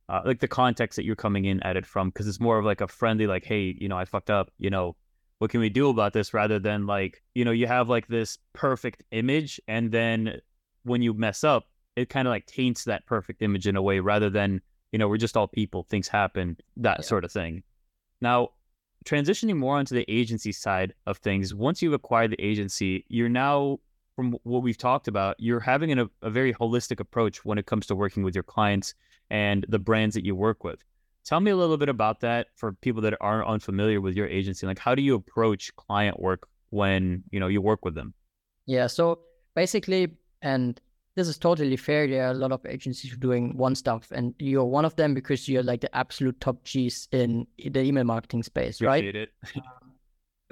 uh, 0.08 0.22
like 0.24 0.40
the 0.40 0.48
context 0.48 0.96
that 0.96 1.06
you're 1.06 1.16
coming 1.16 1.46
in 1.46 1.62
at 1.64 1.76
it 1.76 1.86
from, 1.86 2.10
because 2.10 2.28
it's 2.28 2.40
more 2.40 2.58
of 2.58 2.66
like 2.66 2.82
a 2.82 2.88
friendly, 2.88 3.28
like, 3.28 3.44
hey, 3.44 3.76
you 3.78 3.90
know, 3.90 3.98
I 3.98 4.06
fucked 4.06 4.30
up, 4.30 4.52
you 4.58 4.70
know, 4.70 4.96
what 5.40 5.52
can 5.52 5.60
we 5.60 5.70
do 5.70 5.90
about 5.90 6.14
this? 6.14 6.34
Rather 6.34 6.60
than 6.60 6.86
like, 6.86 7.22
you 7.34 7.44
know, 7.44 7.52
you 7.52 7.68
have 7.68 7.90
like 7.90 8.08
this 8.08 8.38
perfect 8.54 9.04
image, 9.12 9.60
and 9.68 9.92
then 9.92 10.40
when 10.84 11.02
you 11.02 11.14
mess 11.14 11.44
up, 11.44 11.66
it 11.98 12.10
kind 12.10 12.28
of 12.28 12.32
like 12.32 12.46
taints 12.46 12.86
that 12.86 13.06
perfect 13.06 13.42
image 13.42 13.68
in 13.68 13.76
a 13.76 13.82
way, 13.82 14.00
rather 14.00 14.30
than, 14.30 14.62
you 14.94 15.00
know, 15.00 15.10
we're 15.10 15.18
just 15.18 15.36
all 15.36 15.48
people, 15.48 15.84
things 15.84 16.08
happen, 16.08 16.56
that 16.78 17.00
yeah. 17.00 17.06
sort 17.06 17.26
of 17.26 17.32
thing. 17.32 17.64
Now, 18.22 18.52
transitioning 19.06 19.56
more 19.56 19.78
onto 19.78 19.96
the 19.96 20.06
agency 20.08 20.52
side 20.52 20.94
of 21.06 21.18
things, 21.20 21.54
once 21.54 21.82
you've 21.82 21.94
acquired 21.94 22.32
the 22.32 22.42
agency, 22.42 23.06
you're 23.08 23.30
now 23.30 23.80
from 24.16 24.38
what 24.44 24.64
we've 24.64 24.78
talked 24.78 25.08
about, 25.08 25.36
you're 25.40 25.60
having 25.60 25.92
an, 25.92 26.10
a 26.22 26.30
very 26.30 26.54
holistic 26.54 27.00
approach 27.00 27.44
when 27.44 27.58
it 27.58 27.66
comes 27.66 27.86
to 27.88 27.96
working 27.96 28.24
with 28.24 28.34
your 28.34 28.44
clients 28.44 28.94
and 29.30 29.66
the 29.68 29.80
brands 29.80 30.16
that 30.16 30.26
you 30.26 30.36
work 30.36 30.64
with. 30.64 30.80
Tell 31.26 31.40
me 31.40 31.52
a 31.52 31.56
little 31.56 31.78
bit 31.78 31.90
about 31.90 32.22
that 32.22 32.48
for 32.56 32.74
people 32.74 33.02
that 33.02 33.18
aren't 33.20 33.48
unfamiliar 33.48 34.00
with 34.00 34.16
your 34.16 34.28
agency. 34.28 34.66
Like, 34.66 34.80
how 34.80 34.96
do 34.96 35.02
you 35.02 35.16
approach 35.16 35.76
client 35.76 36.20
work 36.20 36.48
when 36.70 37.24
you 37.32 37.40
know 37.40 37.48
you 37.48 37.62
work 37.62 37.84
with 37.84 37.96
them? 37.96 38.14
Yeah. 38.66 38.88
So 38.88 39.20
basically, 39.56 40.12
and 40.42 40.80
this 41.16 41.28
is 41.28 41.38
totally 41.38 41.78
fair. 41.78 42.08
There 42.08 42.28
are 42.28 42.32
a 42.32 42.36
lot 42.36 42.52
of 42.52 42.66
agencies 42.66 43.16
doing 43.18 43.56
one 43.58 43.76
stuff, 43.76 44.12
and 44.12 44.34
you're 44.38 44.66
one 44.66 44.86
of 44.86 44.96
them 44.96 45.14
because 45.14 45.48
you're 45.48 45.64
like 45.64 45.82
the 45.82 45.96
absolute 45.96 46.40
top 46.42 46.64
G's 46.64 47.08
in 47.12 47.48
the 47.58 47.82
email 47.82 48.04
marketing 48.04 48.44
space, 48.44 48.82
Appreciate 48.82 49.16
right? 49.16 49.16
It. 49.16 49.30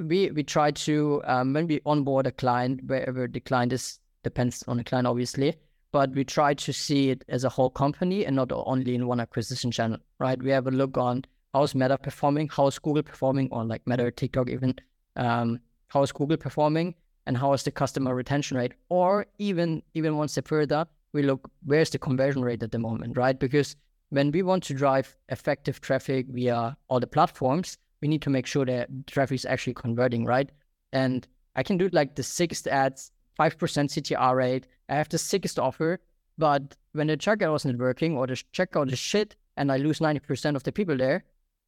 we 0.07 0.31
we 0.31 0.43
try 0.43 0.71
to 0.71 1.21
um, 1.25 1.53
when 1.53 1.67
we 1.67 1.81
onboard 1.85 2.27
a 2.27 2.31
client, 2.31 2.81
wherever 2.85 3.27
the 3.27 3.41
client 3.41 3.73
is, 3.73 3.99
depends 4.23 4.63
on 4.67 4.77
the 4.77 4.83
client, 4.83 5.07
obviously. 5.07 5.55
But 5.91 6.11
we 6.11 6.23
try 6.23 6.55
to 6.55 6.73
see 6.73 7.11
it 7.11 7.23
as 7.27 7.43
a 7.43 7.49
whole 7.49 7.69
company 7.69 8.25
and 8.25 8.35
not 8.35 8.51
only 8.51 8.95
in 8.95 9.05
one 9.05 9.19
acquisition 9.19 9.69
channel, 9.69 9.99
right? 10.17 10.41
We 10.41 10.49
have 10.49 10.65
a 10.65 10.71
look 10.71 10.97
on 10.97 11.23
how's 11.53 11.75
Meta 11.75 11.99
performing, 11.99 12.49
how's 12.51 12.79
Google 12.79 13.03
performing, 13.03 13.49
or 13.51 13.63
like 13.63 13.85
Meta 13.85 14.05
or 14.05 14.11
TikTok 14.11 14.49
even. 14.49 14.73
Um, 15.15 15.59
how 15.89 16.01
is 16.01 16.11
Google 16.11 16.37
performing? 16.37 16.95
And 17.25 17.37
how 17.37 17.53
is 17.53 17.63
the 17.63 17.71
customer 17.71 18.13
retention 18.15 18.57
rate? 18.57 18.73
Or 18.89 19.25
even 19.37 19.83
even 19.93 20.17
one 20.17 20.27
step 20.27 20.47
further 20.47 20.85
we 21.13 21.23
look 21.23 21.49
where's 21.65 21.91
the 21.91 21.99
conversion 21.99 22.43
rate 22.43 22.63
at 22.63 22.71
the 22.71 22.79
moment 22.79 23.17
right? 23.17 23.39
Because 23.39 23.75
when 24.09 24.31
we 24.31 24.41
want 24.43 24.63
to 24.63 24.73
drive 24.73 25.15
effective 25.29 25.81
traffic 25.81 26.27
via 26.29 26.77
all 26.89 26.99
the 26.99 27.07
platforms 27.07 27.77
we 28.01 28.07
need 28.07 28.21
to 28.21 28.29
make 28.29 28.45
sure 28.45 28.65
that 28.65 28.89
traffic 29.07 29.35
is 29.35 29.45
actually 29.45 29.73
converting 29.73 30.25
right? 30.25 30.51
And 30.91 31.27
i 31.55 31.63
can 31.63 31.77
do 31.77 31.89
like 31.91 32.15
the 32.15 32.23
sickest 32.23 32.67
ads 32.67 33.11
5% 33.39 33.57
ctr 33.57 34.35
rate. 34.35 34.67
I 34.89 34.95
have 34.95 35.09
the 35.09 35.17
sickest 35.17 35.59
offer 35.59 35.99
but 36.37 36.75
when 36.93 37.07
the 37.07 37.17
checkout 37.17 37.51
wasn't 37.51 37.79
working 37.79 38.17
or 38.17 38.27
the 38.27 38.33
checkout 38.53 38.91
is 38.91 38.99
shit 38.99 39.35
and 39.57 39.71
i 39.71 39.77
lose 39.77 39.99
90% 39.99 40.55
of 40.55 40.63
the 40.63 40.71
people 40.71 40.97
there 40.97 41.23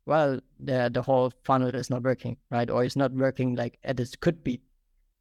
well 0.05 0.39
the 0.59 0.89
the 0.93 1.01
whole 1.01 1.31
funnel 1.43 1.69
is 1.69 1.89
not 1.89 2.03
working 2.03 2.37
right? 2.51 2.69
Or 2.69 2.83
it's 2.83 2.95
not 2.95 3.11
working 3.11 3.55
like 3.55 3.79
it 3.83 4.19
could 4.21 4.43
be 4.43 4.61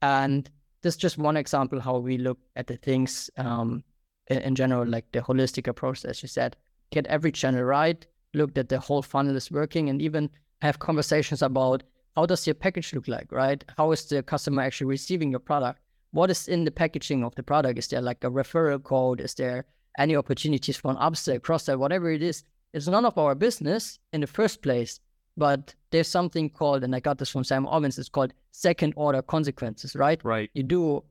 and 0.05 0.51
this 0.83 0.95
is 0.95 0.99
just 0.99 1.17
one 1.17 1.39
example 1.39 1.81
how 1.81 1.97
we 1.97 2.19
look 2.19 2.39
at 2.57 2.67
the 2.67 2.77
things 2.77 3.31
um, 3.39 3.83
in, 4.29 4.39
in, 4.39 4.55
general, 4.55 4.87
like 4.87 5.11
the 5.13 5.21
holistic 5.21 5.67
approach, 5.67 6.05
as 6.05 6.23
you 6.23 6.29
said. 6.29 6.57
Get 6.91 7.07
every 7.07 7.33
channel 7.33 7.63
right, 7.65 8.07
look 8.35 8.53
that 8.55 8.69
the 8.69 8.79
whole 8.79 9.01
funnel 9.01 9.35
is 9.35 9.51
working, 9.51 9.89
and 9.89 10.03
even 10.03 10.29
have 10.61 10.79
conversations 10.79 11.41
about 11.41 11.85
how 12.17 12.27
does 12.27 12.47
your 12.47 12.53
package 12.53 12.93
look 12.93 13.09
like, 13.09 13.33
right? 13.33 13.65
How 13.79 13.93
is 13.93 14.05
the 14.05 14.23
customer 14.23 14.61
actually 14.61 14.89
receiving 14.89 15.31
your 15.31 15.41
product? 15.41 15.81
What 16.11 16.31
is 16.31 16.49
in 16.49 16.65
the 16.65 16.71
packaging 16.71 17.25
of 17.25 17.35
the 17.35 17.43
product? 17.43 17.79
Is 17.79 17.89
there 17.89 18.03
like 18.03 18.23
a 18.23 18.31
referral 18.31 18.83
code? 18.83 19.23
Is 19.23 19.35
there 19.35 19.65
any 19.99 20.15
opportunities 20.15 20.77
for 20.77 20.91
an 20.91 20.99
upsell, 20.99 21.43
cross 21.43 21.65
sell, 21.65 21.79
whatever 21.79 22.11
it 22.11 22.23
is? 22.23 22.45
It's 22.75 22.89
none 22.89 23.07
of 23.07 23.17
our 23.17 23.35
business 23.35 23.99
in 24.13 24.21
the 24.21 24.27
first 24.27 24.61
place. 24.61 25.01
But 25.37 25.75
there's 25.91 26.09
something 26.09 26.51
called, 26.51 26.85
and 26.85 26.95
I 26.95 27.01
got 27.01 27.19
this 27.19 27.31
from 27.31 27.45
Sam 27.45 27.67
Ovens, 27.67 27.99
it's 27.99 28.09
called 28.09 28.33
second 28.53 28.95
order 28.97 29.23
consequences, 29.23 29.97
right? 29.97 30.21
Right. 30.25 30.51
You 30.55 30.63
do 30.63 31.05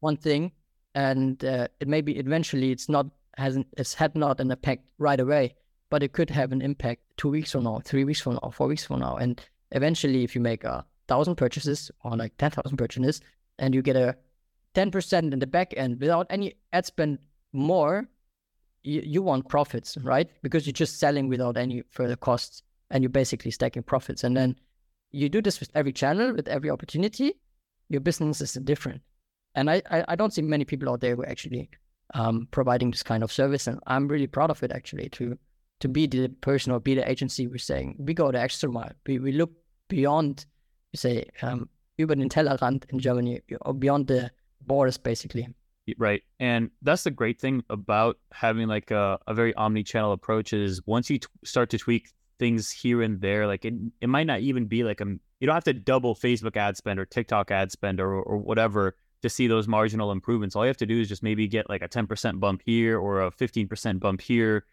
one 0.00 0.16
thing, 0.16 0.52
and 0.94 1.44
uh, 1.44 1.68
it 1.80 1.88
maybe 1.88 2.16
eventually 2.18 2.72
it's 2.72 2.88
not 2.88 3.06
hasn't 3.38 3.66
it's 3.78 3.94
had 3.94 4.14
not 4.14 4.40
an 4.40 4.50
impact 4.50 4.84
right 4.98 5.18
away, 5.18 5.54
but 5.90 6.02
it 6.02 6.12
could 6.12 6.28
have 6.30 6.52
an 6.52 6.60
impact 6.60 7.02
two 7.16 7.30
weeks 7.30 7.52
from 7.52 7.64
now, 7.64 7.80
three 7.84 8.04
weeks 8.04 8.20
from 8.20 8.38
now, 8.42 8.50
four 8.50 8.66
weeks 8.66 8.84
from 8.84 9.00
now, 9.00 9.16
and 9.16 9.40
eventually, 9.70 10.24
if 10.24 10.34
you 10.34 10.40
make 10.40 10.64
a 10.64 10.84
thousand 11.08 11.36
purchases 11.36 11.90
or 12.04 12.16
like 12.16 12.36
ten 12.36 12.50
thousand 12.50 12.76
purchases, 12.76 13.20
and 13.58 13.74
you 13.74 13.82
get 13.82 13.96
a 13.96 14.16
ten 14.74 14.90
percent 14.90 15.32
in 15.32 15.38
the 15.38 15.46
back 15.46 15.72
end 15.76 16.00
without 16.00 16.26
any 16.30 16.54
ad 16.72 16.84
spend 16.84 17.18
more, 17.52 18.08
you, 18.82 19.02
you 19.04 19.22
want 19.22 19.48
profits, 19.48 19.96
right? 19.98 20.28
Because 20.42 20.66
you're 20.66 20.72
just 20.72 20.98
selling 20.98 21.28
without 21.28 21.56
any 21.56 21.82
further 21.90 22.16
costs 22.16 22.62
and 22.92 23.02
you're 23.02 23.10
basically 23.10 23.50
stacking 23.50 23.82
profits. 23.82 24.22
And 24.22 24.36
then 24.36 24.54
you 25.10 25.28
do 25.28 25.42
this 25.42 25.58
with 25.58 25.70
every 25.74 25.92
channel, 25.92 26.32
with 26.32 26.46
every 26.46 26.70
opportunity, 26.70 27.32
your 27.88 28.00
business 28.00 28.40
is 28.40 28.52
different. 28.52 29.00
And 29.54 29.68
I, 29.68 29.82
I, 29.90 30.04
I 30.08 30.16
don't 30.16 30.32
see 30.32 30.42
many 30.42 30.64
people 30.64 30.88
out 30.88 31.00
there 31.00 31.16
who 31.16 31.22
are 31.22 31.28
actually 31.28 31.70
um, 32.14 32.46
providing 32.50 32.90
this 32.90 33.02
kind 33.02 33.24
of 33.24 33.32
service. 33.32 33.66
And 33.66 33.80
I'm 33.86 34.08
really 34.08 34.26
proud 34.26 34.50
of 34.50 34.62
it 34.62 34.70
actually 34.70 35.08
to 35.10 35.36
to 35.80 35.88
be 35.88 36.06
the 36.06 36.28
person 36.28 36.72
or 36.72 36.78
be 36.78 36.94
the 36.94 37.10
agency 37.10 37.44
who's 37.44 37.64
saying 37.64 37.96
we 37.98 38.14
go 38.14 38.30
the 38.30 38.40
extra 38.40 38.70
mile. 38.70 38.92
We, 39.04 39.18
we 39.18 39.32
look 39.32 39.50
beyond, 39.88 40.46
you 40.92 40.96
say, 40.96 41.24
um, 41.42 41.68
über 41.98 42.14
den 42.14 42.28
Tellerrand 42.28 42.84
in 42.90 43.00
Germany, 43.00 43.40
or 43.62 43.74
beyond 43.74 44.06
the 44.06 44.30
borders 44.60 44.96
basically. 44.96 45.48
Right. 45.98 46.22
And 46.38 46.70
that's 46.82 47.02
the 47.02 47.10
great 47.10 47.40
thing 47.40 47.64
about 47.68 48.18
having 48.32 48.68
like 48.68 48.92
a, 48.92 49.18
a 49.26 49.34
very 49.34 49.52
omni-channel 49.54 50.12
approach 50.12 50.52
is 50.52 50.80
once 50.86 51.10
you 51.10 51.18
t- 51.18 51.26
start 51.44 51.70
to 51.70 51.78
tweak 51.78 52.10
things 52.42 52.72
here 52.72 53.02
and 53.02 53.20
there. 53.20 53.46
Like 53.46 53.64
it, 53.64 53.72
it 54.00 54.08
might 54.08 54.26
not 54.26 54.40
even 54.40 54.66
be 54.66 54.82
like 54.82 55.00
a, 55.00 55.04
you 55.04 55.46
don't 55.46 55.54
have 55.54 55.62
to 55.62 55.72
double 55.72 56.16
Facebook 56.16 56.56
ad 56.56 56.76
spend 56.76 56.98
or 56.98 57.06
TikTok 57.06 57.52
ad 57.52 57.70
spend 57.70 58.00
or, 58.00 58.14
or 58.14 58.36
whatever 58.36 58.96
to 59.22 59.28
see 59.28 59.46
those 59.46 59.68
marginal 59.68 60.10
improvements. 60.10 60.56
All 60.56 60.64
you 60.64 60.68
have 60.68 60.76
to 60.78 60.86
do 60.86 61.00
is 61.00 61.08
just 61.08 61.22
maybe 61.22 61.46
get 61.46 61.70
like 61.70 61.82
a 61.82 61.88
10% 61.88 62.40
bump 62.40 62.62
here 62.66 62.98
or 62.98 63.22
a 63.22 63.30
15% 63.30 64.00
bump 64.00 64.20
here. 64.20 64.64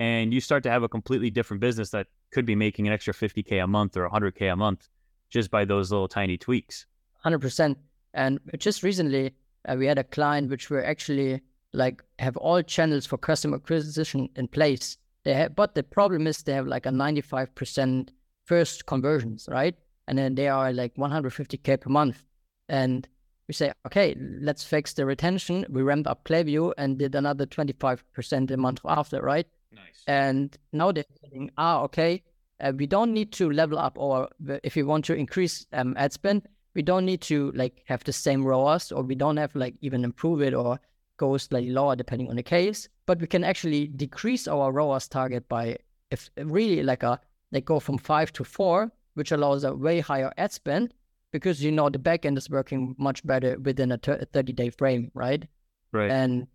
And 0.00 0.32
you 0.32 0.40
start 0.40 0.62
to 0.62 0.70
have 0.70 0.82
a 0.82 0.88
completely 0.88 1.28
different 1.28 1.60
business 1.60 1.90
that 1.90 2.06
could 2.32 2.46
be 2.46 2.54
making 2.54 2.86
an 2.86 2.94
extra 2.94 3.12
50K 3.12 3.62
a 3.62 3.66
month 3.66 3.94
or 3.98 4.08
100K 4.08 4.50
a 4.50 4.56
month 4.56 4.88
just 5.28 5.50
by 5.50 5.66
those 5.66 5.90
little 5.92 6.08
tiny 6.08 6.38
tweaks. 6.38 6.86
100%. 7.26 7.76
And 8.14 8.40
just 8.56 8.82
recently, 8.82 9.34
uh, 9.68 9.76
we 9.78 9.84
had 9.84 9.98
a 9.98 10.04
client 10.04 10.48
which 10.48 10.70
were 10.70 10.82
actually 10.82 11.42
like 11.74 12.02
have 12.20 12.38
all 12.38 12.62
channels 12.62 13.04
for 13.04 13.18
customer 13.18 13.56
acquisition 13.56 14.30
in 14.34 14.48
place 14.48 14.96
they 15.28 15.34
have, 15.34 15.54
but 15.54 15.74
the 15.74 15.82
problem 15.82 16.26
is 16.26 16.42
they 16.42 16.54
have 16.54 16.66
like 16.66 16.86
a 16.86 16.90
95% 16.90 18.08
first 18.46 18.86
conversions, 18.86 19.46
right? 19.50 19.74
And 20.06 20.16
then 20.16 20.34
they 20.34 20.48
are 20.48 20.72
like 20.72 20.94
150k 20.96 21.82
per 21.82 21.90
month. 21.90 22.24
And 22.70 23.06
we 23.46 23.52
say, 23.52 23.72
okay, 23.86 24.16
let's 24.40 24.64
fix 24.64 24.94
the 24.94 25.04
retention. 25.04 25.66
We 25.68 25.82
ramped 25.82 26.06
up 26.08 26.24
Klaviyo 26.24 26.72
and 26.78 26.96
did 26.96 27.14
another 27.14 27.44
25% 27.44 28.50
a 28.50 28.56
month 28.56 28.80
after, 28.86 29.20
right? 29.20 29.46
Nice. 29.70 30.02
And 30.06 30.56
now 30.72 30.92
they're 30.92 31.04
saying, 31.22 31.50
ah, 31.58 31.82
okay, 31.82 32.22
uh, 32.60 32.72
we 32.74 32.86
don't 32.86 33.12
need 33.12 33.30
to 33.32 33.50
level 33.50 33.78
up, 33.78 33.98
or 33.98 34.30
if 34.64 34.76
we 34.76 34.82
want 34.82 35.04
to 35.04 35.14
increase 35.14 35.66
um, 35.74 35.94
ad 35.98 36.14
spend, 36.14 36.48
we 36.74 36.80
don't 36.80 37.04
need 37.04 37.20
to 37.22 37.52
like 37.54 37.82
have 37.84 38.02
the 38.04 38.14
same 38.14 38.46
ROAS, 38.46 38.92
or 38.92 39.02
we 39.02 39.14
don't 39.14 39.36
have 39.36 39.54
like 39.54 39.74
even 39.82 40.04
improve 40.04 40.40
it 40.40 40.54
or 40.54 40.80
go 41.18 41.36
slightly 41.36 41.70
lower 41.70 41.94
depending 41.94 42.30
on 42.30 42.36
the 42.36 42.42
case 42.42 42.88
but 43.06 43.20
we 43.20 43.26
can 43.26 43.44
actually 43.44 43.86
decrease 43.86 44.48
our 44.48 44.72
ROAS 44.72 45.08
target 45.08 45.48
by 45.48 45.76
if 46.10 46.30
really 46.36 46.82
like 46.82 47.02
a 47.02 47.20
they 47.50 47.60
go 47.60 47.80
from 47.80 47.98
five 47.98 48.32
to 48.34 48.44
four, 48.44 48.92
which 49.14 49.32
allows 49.32 49.64
a 49.64 49.74
way 49.74 50.00
higher 50.00 50.32
ad 50.36 50.52
spend 50.52 50.94
because 51.32 51.62
you 51.62 51.72
know 51.72 51.88
the 51.88 51.98
backend 51.98 52.36
is 52.38 52.50
working 52.50 52.94
much 52.98 53.26
better 53.26 53.58
within 53.60 53.92
a 53.92 53.98
30 53.98 54.52
day 54.52 54.70
frame, 54.70 55.10
right? 55.14 55.46
Right. 55.92 56.10
And 56.10 56.46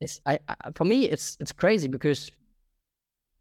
it's 0.00 0.20
I, 0.26 0.38
I 0.48 0.54
for 0.74 0.84
me 0.84 1.04
it's 1.04 1.36
it's 1.40 1.52
crazy 1.52 1.88
because 1.88 2.30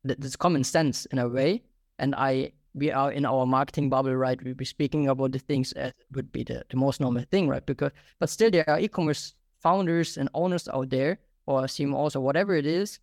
it's 0.03 0.35
common 0.35 0.63
sense 0.63 1.05
in 1.07 1.19
a 1.19 1.27
way, 1.27 1.63
and 1.99 2.13
I 2.15 2.51
we 2.73 2.91
are 2.91 3.11
in 3.11 3.25
our 3.25 3.45
marketing 3.45 3.89
bubble, 3.89 4.15
right? 4.15 4.41
We 4.43 4.53
be 4.53 4.65
speaking 4.65 5.07
about 5.07 5.31
the 5.31 5.39
things 5.39 5.71
as 5.73 5.93
would 6.13 6.31
be 6.31 6.43
the, 6.43 6.65
the 6.69 6.77
most 6.77 6.99
normal 6.99 7.23
thing, 7.31 7.47
right? 7.47 7.65
Because 7.65 7.91
but 8.19 8.29
still 8.29 8.51
there 8.51 8.69
are 8.69 8.79
e-commerce 8.79 9.33
founders 9.65 10.15
and 10.17 10.29
owners 10.35 10.69
out 10.69 10.91
there 10.91 11.17
or 11.47 11.63
CMOs 11.63 12.15
or 12.15 12.19
whatever 12.19 12.53
it 12.53 12.67
is 12.67 12.99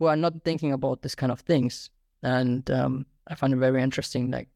who 0.00 0.06
are 0.06 0.16
not 0.16 0.34
thinking 0.44 0.72
about 0.72 1.02
this 1.02 1.14
kind 1.14 1.30
of 1.30 1.38
things. 1.38 1.88
And 2.24 2.68
um, 2.72 3.06
I 3.28 3.36
find 3.36 3.52
it 3.54 3.58
very 3.58 3.80
interesting. 3.80 4.28
Like 4.28 4.48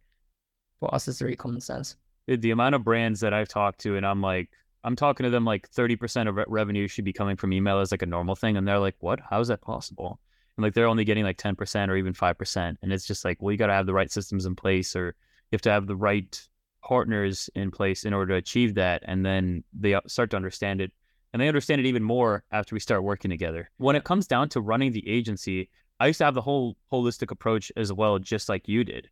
for 0.80 0.92
us, 0.92 1.06
it's 1.06 1.20
very 1.20 1.36
common 1.36 1.60
sense. 1.60 1.94
The 2.26 2.50
amount 2.50 2.74
of 2.74 2.82
brands 2.82 3.20
that 3.20 3.32
I've 3.32 3.48
talked 3.48 3.78
to, 3.80 3.96
and 3.96 4.04
I'm 4.04 4.20
like, 4.20 4.50
I'm 4.82 4.96
talking 4.96 5.24
to 5.24 5.30
them 5.30 5.44
like 5.44 5.70
30% 5.70 6.28
of 6.28 6.34
re- 6.34 6.44
revenue 6.48 6.88
should 6.88 7.04
be 7.04 7.12
coming 7.12 7.36
from 7.36 7.52
email 7.52 7.78
as 7.78 7.92
like 7.92 8.02
a 8.02 8.06
normal 8.06 8.34
thing. 8.34 8.56
And 8.56 8.66
they're 8.66 8.80
like, 8.80 8.96
what? 8.98 9.20
How 9.30 9.38
is 9.38 9.48
that 9.48 9.60
possible? 9.60 10.18
And 10.56 10.64
like 10.64 10.74
they're 10.74 10.88
only 10.88 11.04
getting 11.04 11.24
like 11.24 11.38
10% 11.38 11.88
or 11.88 11.96
even 11.96 12.14
5%. 12.14 12.76
And 12.82 12.92
it's 12.92 13.06
just 13.06 13.24
like, 13.24 13.40
well, 13.40 13.52
you 13.52 13.58
got 13.58 13.68
to 13.68 13.74
have 13.74 13.86
the 13.86 13.94
right 13.94 14.10
systems 14.10 14.44
in 14.44 14.56
place 14.56 14.96
or 14.96 15.14
you 15.50 15.56
have 15.56 15.62
to 15.62 15.70
have 15.70 15.86
the 15.86 15.96
right 15.96 16.48
partners 16.82 17.48
in 17.54 17.70
place 17.70 18.04
in 18.04 18.12
order 18.12 18.32
to 18.32 18.38
achieve 18.38 18.74
that. 18.74 19.04
And 19.06 19.24
then 19.24 19.62
they 19.72 19.96
start 20.08 20.30
to 20.30 20.36
understand 20.36 20.80
it 20.80 20.90
and 21.34 21.40
they 21.40 21.48
understand 21.48 21.80
it 21.80 21.86
even 21.86 22.04
more 22.04 22.44
after 22.52 22.76
we 22.76 22.80
start 22.80 23.02
working 23.02 23.28
together. 23.28 23.68
When 23.78 23.96
it 23.96 24.04
comes 24.04 24.28
down 24.28 24.50
to 24.50 24.60
running 24.60 24.92
the 24.92 25.06
agency, 25.06 25.68
I 25.98 26.06
used 26.06 26.18
to 26.18 26.26
have 26.26 26.34
the 26.34 26.40
whole 26.40 26.76
holistic 26.92 27.32
approach 27.32 27.72
as 27.76 27.92
well, 27.92 28.20
just 28.20 28.48
like 28.48 28.68
you 28.68 28.84
did. 28.84 29.10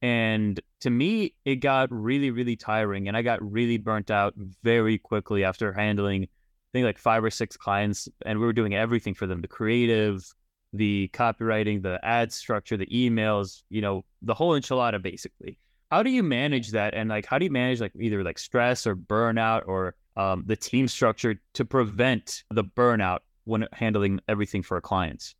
And 0.00 0.58
to 0.80 0.88
me, 0.88 1.34
it 1.44 1.56
got 1.56 1.92
really, 1.92 2.30
really 2.30 2.56
tiring 2.56 3.06
and 3.06 3.18
I 3.18 3.20
got 3.20 3.42
really 3.42 3.76
burnt 3.76 4.10
out 4.10 4.32
very 4.62 4.96
quickly 4.96 5.44
after 5.44 5.74
handling, 5.74 6.22
I 6.22 6.28
think, 6.72 6.84
like 6.86 6.96
five 6.96 7.22
or 7.22 7.30
six 7.30 7.54
clients. 7.54 8.08
And 8.24 8.38
we 8.38 8.46
were 8.46 8.54
doing 8.54 8.74
everything 8.74 9.12
for 9.12 9.26
them 9.26 9.42
the 9.42 9.48
creative, 9.48 10.26
the 10.72 11.10
copywriting, 11.12 11.82
the 11.82 12.02
ad 12.02 12.32
structure, 12.32 12.78
the 12.78 12.86
emails, 12.86 13.62
you 13.68 13.82
know, 13.82 14.06
the 14.22 14.34
whole 14.34 14.58
enchilada 14.58 15.02
basically. 15.02 15.58
How 15.90 16.02
do 16.02 16.08
you 16.08 16.22
manage 16.22 16.70
that? 16.70 16.94
And 16.94 17.10
like, 17.10 17.26
how 17.26 17.38
do 17.38 17.44
you 17.44 17.50
manage 17.50 17.78
like 17.82 17.92
either 18.00 18.24
like 18.24 18.38
stress 18.38 18.86
or 18.86 18.96
burnout 18.96 19.64
or 19.66 19.96
um, 20.18 20.42
the 20.46 20.56
team 20.56 20.88
structure 20.88 21.40
to 21.54 21.64
prevent 21.64 22.42
the 22.50 22.64
burnout 22.64 23.20
when 23.44 23.66
handling 23.72 24.20
everything 24.28 24.62
for 24.62 24.80
clients? 24.80 25.34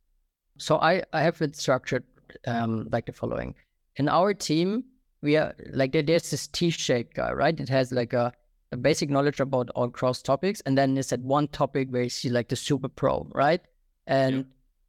So 0.57 0.77
I, 0.77 1.03
I 1.13 1.21
have 1.21 1.41
it 1.41 1.55
structured 1.55 2.03
um, 2.47 2.87
like 2.91 3.05
the 3.05 3.13
following. 3.13 3.55
In 3.97 4.07
our 4.09 4.33
team, 4.33 4.85
we 5.21 5.35
are 5.35 5.53
like 5.71 5.91
there's 5.91 6.31
this 6.31 6.47
T-shaped 6.47 7.13
guy, 7.13 7.31
right? 7.31 7.59
It 7.59 7.69
has 7.69 7.91
like 7.91 8.13
a, 8.13 8.31
a 8.71 8.77
basic 8.77 9.09
knowledge 9.09 9.41
about 9.41 9.69
all 9.71 9.89
cross 9.89 10.21
topics, 10.21 10.61
and 10.65 10.77
then 10.77 10.93
there's 10.93 11.09
that 11.09 11.19
one 11.19 11.49
topic 11.49 11.89
where 11.89 12.03
you 12.03 12.09
see 12.09 12.29
like 12.29 12.47
the 12.47 12.55
super 12.55 12.87
pro, 12.87 13.27
right? 13.35 13.61
And 14.07 14.37
yeah. 14.37 14.43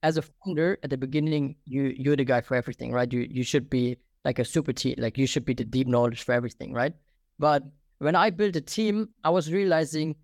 as 0.04 0.16
a 0.16 0.22
founder, 0.22 0.78
at 0.84 0.90
the 0.90 0.96
beginning, 0.96 1.56
you 1.64 1.92
you're 1.96 2.16
the 2.16 2.24
guy 2.24 2.40
for 2.40 2.54
everything, 2.54 2.92
right? 2.92 3.12
You 3.12 3.26
you 3.28 3.42
should 3.42 3.68
be 3.68 3.96
like 4.24 4.38
a 4.38 4.44
super 4.44 4.72
team, 4.72 4.94
like 4.98 5.18
you 5.18 5.26
should 5.26 5.44
be 5.44 5.54
the 5.54 5.64
deep 5.64 5.88
knowledge 5.88 6.22
for 6.22 6.32
everything, 6.32 6.72
right? 6.72 6.94
But 7.38 7.64
when 8.00 8.16
I 8.16 8.30
built 8.30 8.56
a 8.56 8.60
team, 8.60 9.10
I 9.24 9.30
was 9.30 9.52
realizing 9.52 10.16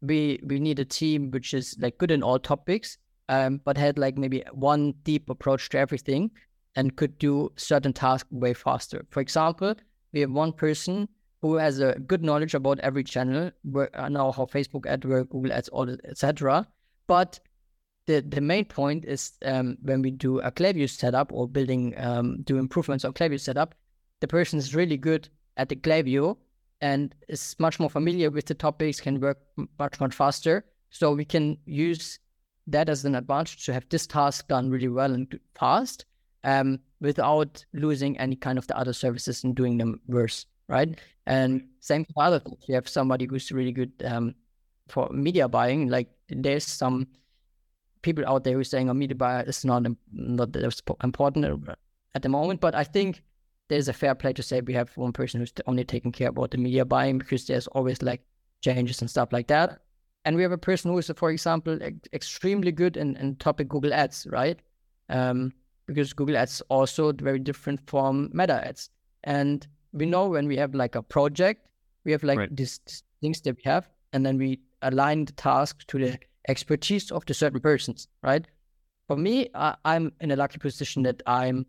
we 0.00 0.40
we 0.44 0.58
need 0.58 0.78
a 0.78 0.84
team 0.84 1.30
which 1.30 1.54
is 1.54 1.76
like 1.78 1.98
good 1.98 2.10
in 2.10 2.22
all 2.22 2.38
topics, 2.38 2.98
um, 3.28 3.60
but 3.64 3.76
had 3.76 3.98
like 3.98 4.16
maybe 4.16 4.42
one 4.52 4.94
deep 5.04 5.28
approach 5.28 5.68
to 5.70 5.78
everything 5.78 6.30
and 6.74 6.96
could 6.96 7.18
do 7.18 7.52
certain 7.56 7.92
tasks 7.92 8.30
way 8.32 8.54
faster. 8.54 9.04
For 9.10 9.20
example, 9.20 9.74
we 10.12 10.20
have 10.20 10.30
one 10.30 10.52
person 10.52 11.08
who 11.42 11.56
has 11.56 11.80
a 11.80 11.98
good 12.06 12.24
knowledge 12.24 12.54
about 12.54 12.80
every 12.80 13.04
channel, 13.04 13.50
where, 13.62 13.94
uh, 13.98 14.08
now 14.08 14.32
how 14.32 14.46
Facebook 14.46 14.86
ads 14.86 15.06
work, 15.06 15.28
Google 15.28 15.52
ads, 15.52 15.68
all 15.68 15.88
etc. 16.04 16.66
But 17.06 17.40
the, 18.06 18.22
the 18.26 18.40
main 18.40 18.64
point 18.64 19.04
is 19.04 19.32
um, 19.44 19.76
when 19.82 20.00
we 20.00 20.10
do 20.10 20.40
a 20.40 20.50
Klaviyo 20.50 20.88
setup 20.88 21.30
or 21.32 21.46
building 21.46 21.94
um, 21.98 22.42
do 22.42 22.56
improvements 22.56 23.04
on 23.04 23.12
Klaviyo 23.12 23.38
setup, 23.38 23.74
the 24.20 24.28
person 24.28 24.58
is 24.58 24.74
really 24.74 24.96
good 24.96 25.28
at 25.58 25.68
the 25.68 25.76
Klaviyo 25.76 26.38
and 26.80 27.14
is 27.28 27.56
much 27.58 27.80
more 27.80 27.90
familiar 27.90 28.30
with 28.30 28.46
the 28.46 28.54
topics, 28.54 29.00
can 29.00 29.20
work 29.20 29.38
much 29.78 30.00
much 30.00 30.14
faster. 30.14 30.64
So 30.90 31.12
we 31.12 31.24
can 31.24 31.58
use 31.66 32.18
that 32.66 32.88
as 32.88 33.04
an 33.04 33.14
advantage 33.14 33.64
to 33.66 33.72
have 33.72 33.88
this 33.88 34.06
task 34.06 34.48
done 34.48 34.70
really 34.70 34.88
well 34.88 35.12
and 35.12 35.38
fast, 35.54 36.04
um, 36.44 36.78
without 37.00 37.64
losing 37.72 38.18
any 38.18 38.36
kind 38.36 38.58
of 38.58 38.66
the 38.66 38.76
other 38.78 38.92
services 38.92 39.44
and 39.44 39.54
doing 39.54 39.78
them 39.78 40.00
worse, 40.06 40.46
right? 40.68 40.98
And 41.26 41.68
same 41.80 42.06
for 42.14 42.24
other 42.24 42.38
things. 42.38 42.64
You 42.68 42.74
have 42.74 42.88
somebody 42.88 43.26
who's 43.26 43.52
really 43.52 43.72
good 43.72 43.92
um, 44.04 44.34
for 44.88 45.08
media 45.10 45.48
buying. 45.48 45.88
Like 45.88 46.08
there's 46.28 46.66
some 46.66 47.08
people 48.02 48.24
out 48.26 48.44
there 48.44 48.54
who 48.54 48.60
are 48.60 48.64
saying, 48.64 48.88
"Oh, 48.88 48.94
media 48.94 49.16
buyer 49.16 49.42
is 49.42 49.64
not 49.64 49.84
not 50.12 50.52
that 50.52 50.82
important 51.02 51.68
at 52.14 52.22
the 52.22 52.28
moment," 52.28 52.60
but 52.60 52.74
I 52.74 52.84
think 52.84 53.22
there's 53.68 53.88
a 53.88 53.92
fair 53.92 54.14
play 54.14 54.32
to 54.32 54.42
say 54.42 54.60
we 54.60 54.74
have 54.74 54.96
one 54.96 55.12
person 55.12 55.40
who's 55.40 55.52
only 55.66 55.84
taking 55.84 56.12
care 56.12 56.28
about 56.28 56.50
the 56.50 56.58
media 56.58 56.84
buying 56.84 57.18
because 57.18 57.46
there's 57.46 57.66
always 57.68 58.02
like 58.02 58.22
changes 58.62 59.00
and 59.00 59.10
stuff 59.10 59.32
like 59.32 59.46
that. 59.48 59.80
And 60.24 60.36
we 60.36 60.42
have 60.42 60.52
a 60.52 60.58
person 60.58 60.90
who 60.90 60.98
is, 60.98 61.10
for 61.16 61.30
example, 61.30 61.78
extremely 62.12 62.72
good 62.72 62.96
in, 62.96 63.16
in 63.16 63.36
topic 63.36 63.68
Google 63.68 63.94
Ads, 63.94 64.26
right? 64.30 64.58
Um, 65.08 65.52
because 65.86 66.12
Google 66.12 66.36
Ads 66.36 66.60
also 66.68 67.12
very 67.12 67.38
different 67.38 67.80
from 67.88 68.30
Meta 68.32 68.66
Ads. 68.66 68.90
And 69.24 69.66
we 69.92 70.06
know 70.06 70.28
when 70.28 70.46
we 70.46 70.56
have 70.56 70.74
like 70.74 70.94
a 70.94 71.02
project, 71.02 71.68
we 72.04 72.12
have 72.12 72.22
like 72.22 72.38
right. 72.38 72.56
these 72.56 72.80
things 73.20 73.40
that 73.42 73.56
we 73.56 73.62
have, 73.64 73.88
and 74.12 74.24
then 74.24 74.38
we 74.38 74.60
align 74.82 75.24
the 75.24 75.32
task 75.32 75.86
to 75.88 75.98
the 75.98 76.18
expertise 76.48 77.10
of 77.10 77.24
the 77.26 77.34
certain 77.34 77.60
persons, 77.60 78.08
right? 78.22 78.46
For 79.06 79.16
me, 79.16 79.48
I, 79.54 79.76
I'm 79.84 80.12
in 80.20 80.30
a 80.30 80.36
lucky 80.36 80.58
position 80.58 81.02
that 81.04 81.22
I'm 81.26 81.66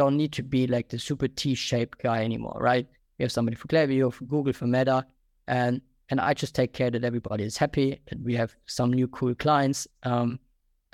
don't 0.00 0.16
need 0.16 0.32
to 0.32 0.42
be 0.42 0.66
like 0.66 0.88
the 0.88 0.98
super 0.98 1.28
T-shaped 1.28 2.02
guy 2.02 2.24
anymore, 2.24 2.56
right? 2.58 2.86
We 3.18 3.22
have 3.24 3.32
somebody 3.32 3.54
for 3.54 3.68
Klaviyo, 3.68 4.10
for 4.10 4.24
Google, 4.24 4.54
for 4.54 4.66
Meta, 4.66 5.04
and 5.46 5.82
and 6.08 6.18
I 6.18 6.32
just 6.32 6.54
take 6.54 6.72
care 6.72 6.90
that 6.90 7.04
everybody 7.04 7.44
is 7.44 7.58
happy, 7.58 8.00
that 8.08 8.18
we 8.22 8.34
have 8.34 8.56
some 8.66 8.90
new 8.90 9.08
cool 9.08 9.34
clients, 9.34 9.86
um, 10.04 10.40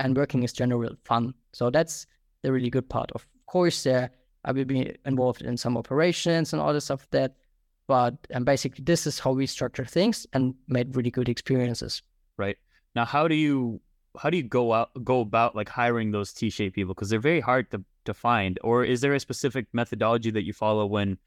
and 0.00 0.16
working 0.16 0.42
is 0.42 0.52
general 0.52 0.90
fun. 1.04 1.34
So 1.52 1.70
that's 1.70 2.06
the 2.42 2.50
really 2.50 2.68
good 2.68 2.88
part. 2.88 3.12
Of 3.12 3.24
course, 3.46 3.84
there 3.84 4.10
I 4.44 4.50
will 4.50 4.64
be 4.64 4.96
involved 5.04 5.42
in 5.42 5.56
some 5.56 5.76
operations 5.76 6.52
and 6.52 6.60
all 6.60 6.72
the 6.72 6.80
stuff 6.80 7.06
that, 7.12 7.36
but 7.86 8.14
and 8.30 8.44
basically 8.44 8.82
this 8.82 9.06
is 9.06 9.20
how 9.20 9.30
we 9.30 9.46
structure 9.46 9.84
things 9.84 10.26
and 10.32 10.52
made 10.66 10.96
really 10.96 11.12
good 11.12 11.28
experiences. 11.28 12.02
Right. 12.36 12.58
Now, 12.96 13.04
how 13.04 13.28
do 13.28 13.36
you 13.36 13.80
how 14.18 14.30
do 14.30 14.36
you 14.36 14.48
go 14.58 14.72
out 14.72 14.90
go 15.04 15.20
about 15.20 15.54
like 15.54 15.68
hiring 15.68 16.10
those 16.10 16.32
T-shaped 16.32 16.74
people 16.74 16.94
because 16.94 17.10
they're 17.10 17.30
very 17.32 17.44
hard 17.50 17.70
to 17.70 17.84
to 18.06 18.14
find? 18.14 18.58
Or 18.64 18.84
is 18.84 19.00
there 19.00 19.14
a 19.14 19.20
specific 19.20 19.66
methodology 19.72 20.30
that 20.30 20.44
you 20.44 20.52
follow 20.52 20.86
when 20.86 21.18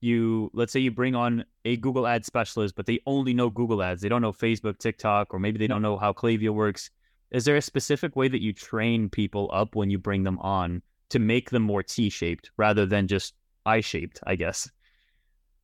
you 0.00 0.50
let's 0.54 0.72
say 0.72 0.80
you 0.80 0.90
bring 0.90 1.14
on 1.14 1.44
a 1.64 1.76
Google 1.76 2.06
Ad 2.06 2.24
specialist, 2.24 2.74
but 2.74 2.86
they 2.86 3.00
only 3.06 3.34
know 3.34 3.50
Google 3.50 3.82
Ads, 3.82 4.00
they 4.00 4.08
don't 4.08 4.22
know 4.22 4.32
Facebook, 4.32 4.78
TikTok, 4.78 5.34
or 5.34 5.38
maybe 5.38 5.58
they 5.58 5.66
don't 5.66 5.82
know 5.82 5.98
how 5.98 6.12
Klaviyo 6.12 6.50
works. 6.50 6.90
Is 7.30 7.44
there 7.44 7.56
a 7.56 7.62
specific 7.62 8.16
way 8.16 8.28
that 8.28 8.40
you 8.40 8.52
train 8.52 9.08
people 9.08 9.50
up 9.52 9.76
when 9.76 9.90
you 9.90 9.98
bring 9.98 10.24
them 10.24 10.38
on 10.38 10.82
to 11.10 11.18
make 11.18 11.50
them 11.50 11.62
more 11.62 11.82
T-shaped 11.82 12.50
rather 12.56 12.86
than 12.86 13.06
just 13.06 13.34
I-shaped? 13.66 14.20
I 14.26 14.36
guess 14.36 14.68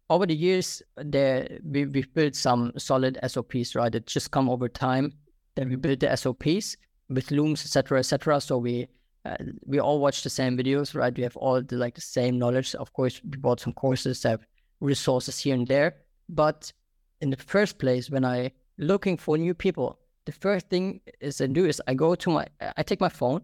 over 0.09 0.27
the 0.27 0.35
years, 0.35 0.83
there 0.97 1.59
we, 1.65 1.87
we've 1.87 2.13
built 2.15 2.35
some 2.35 2.73
solid 2.77 3.19
SOPs, 3.27 3.75
right? 3.75 3.91
that 3.93 4.07
just 4.07 4.31
come 4.31 4.49
over 4.49 4.69
time. 4.69 5.13
Then 5.55 5.69
we 5.69 5.77
build 5.77 6.01
the 6.01 6.15
SOPs 6.15 6.77
with 7.09 7.31
looms, 7.31 7.63
etc., 7.65 7.99
etc. 8.01 8.41
So 8.41 8.59
we 8.59 8.89
uh, 9.27 9.37
we 9.65 9.81
all 9.81 9.99
watch 9.99 10.23
the 10.23 10.31
same 10.31 10.57
videos, 10.57 10.95
right? 10.95 11.17
We 11.17 11.23
have 11.23 11.37
all 11.37 11.61
the 11.63 11.77
like 11.77 11.95
the 11.95 12.01
same 12.01 12.39
knowledge. 12.39 12.75
Of 12.75 12.93
course, 12.93 13.21
we 13.25 13.37
bought 13.39 13.61
some 13.61 13.73
courses, 13.73 14.23
have 14.23 14.47
resources 14.81 15.39
here 15.39 15.55
and 15.55 15.67
there. 15.67 15.97
But 16.29 16.73
in 17.21 17.31
the 17.31 17.37
first 17.37 17.79
place, 17.79 18.11
when 18.11 18.25
I 18.25 18.53
looking 18.79 19.17
for 19.17 19.39
new 19.39 19.55
people, 19.55 19.99
the 20.27 20.33
first 20.33 20.69
thing 20.69 21.01
is 21.21 21.41
I 21.41 21.47
do 21.47 21.65
is 21.67 21.83
I 21.87 21.95
go 21.95 22.15
to 22.15 22.31
my, 22.31 22.47
I 22.77 22.83
take 22.83 23.01
my 23.01 23.09
phone, 23.09 23.41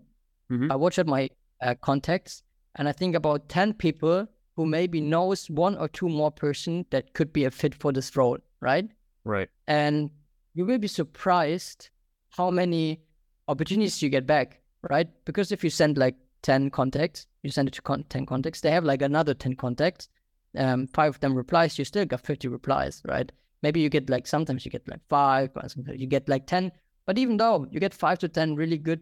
mm-hmm. 0.50 0.70
I 0.70 0.76
watch 0.76 0.98
at 0.98 1.06
my 1.06 1.30
uh, 1.60 1.74
contacts, 1.80 2.42
and 2.76 2.88
I 2.88 2.92
think 2.92 3.14
about 3.14 3.48
ten 3.48 3.72
people 3.72 4.26
who 4.56 4.66
maybe 4.66 5.00
knows 5.00 5.48
one 5.48 5.76
or 5.78 5.88
two 5.88 6.08
more 6.08 6.30
person 6.30 6.84
that 6.90 7.14
could 7.14 7.32
be 7.32 7.44
a 7.44 7.50
fit 7.50 7.74
for 7.74 7.92
this 7.92 8.16
role, 8.16 8.38
right? 8.60 8.88
Right. 9.24 9.48
And 9.66 10.10
you 10.54 10.66
will 10.66 10.78
be 10.78 10.88
surprised 10.88 11.88
how 12.30 12.50
many 12.50 13.00
opportunities 13.48 14.02
you 14.02 14.10
get 14.10 14.26
back, 14.26 14.61
right? 14.90 15.08
Because 15.24 15.52
if 15.52 15.62
you 15.62 15.70
send 15.70 15.98
like 15.98 16.16
10 16.42 16.70
contacts, 16.70 17.26
you 17.42 17.50
send 17.50 17.68
it 17.68 17.74
to 17.74 17.82
con- 17.82 18.04
10 18.08 18.26
contacts, 18.26 18.60
they 18.60 18.70
have 18.70 18.84
like 18.84 19.02
another 19.02 19.34
10 19.34 19.56
contacts, 19.56 20.08
um, 20.56 20.86
five 20.88 21.10
of 21.14 21.20
them 21.20 21.34
replies, 21.34 21.78
you 21.78 21.84
still 21.84 22.04
got 22.04 22.20
50 22.20 22.48
replies, 22.48 23.02
right? 23.06 23.30
Maybe 23.62 23.80
you 23.80 23.88
get 23.88 24.10
like, 24.10 24.26
sometimes 24.26 24.64
you 24.64 24.70
get 24.70 24.86
like 24.88 25.00
five, 25.08 25.50
you 25.94 26.06
get 26.06 26.28
like 26.28 26.46
10, 26.46 26.72
but 27.06 27.18
even 27.18 27.36
though 27.36 27.66
you 27.70 27.80
get 27.80 27.94
five 27.94 28.18
to 28.20 28.28
10 28.28 28.56
really 28.56 28.78
good, 28.78 29.00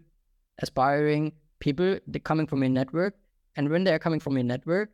aspiring 0.62 1.32
people 1.60 1.98
they're 2.06 2.20
coming 2.20 2.46
from 2.46 2.62
your 2.62 2.70
network, 2.70 3.14
and 3.56 3.68
when 3.68 3.84
they're 3.84 3.98
coming 3.98 4.20
from 4.20 4.34
your 4.34 4.44
network, 4.44 4.90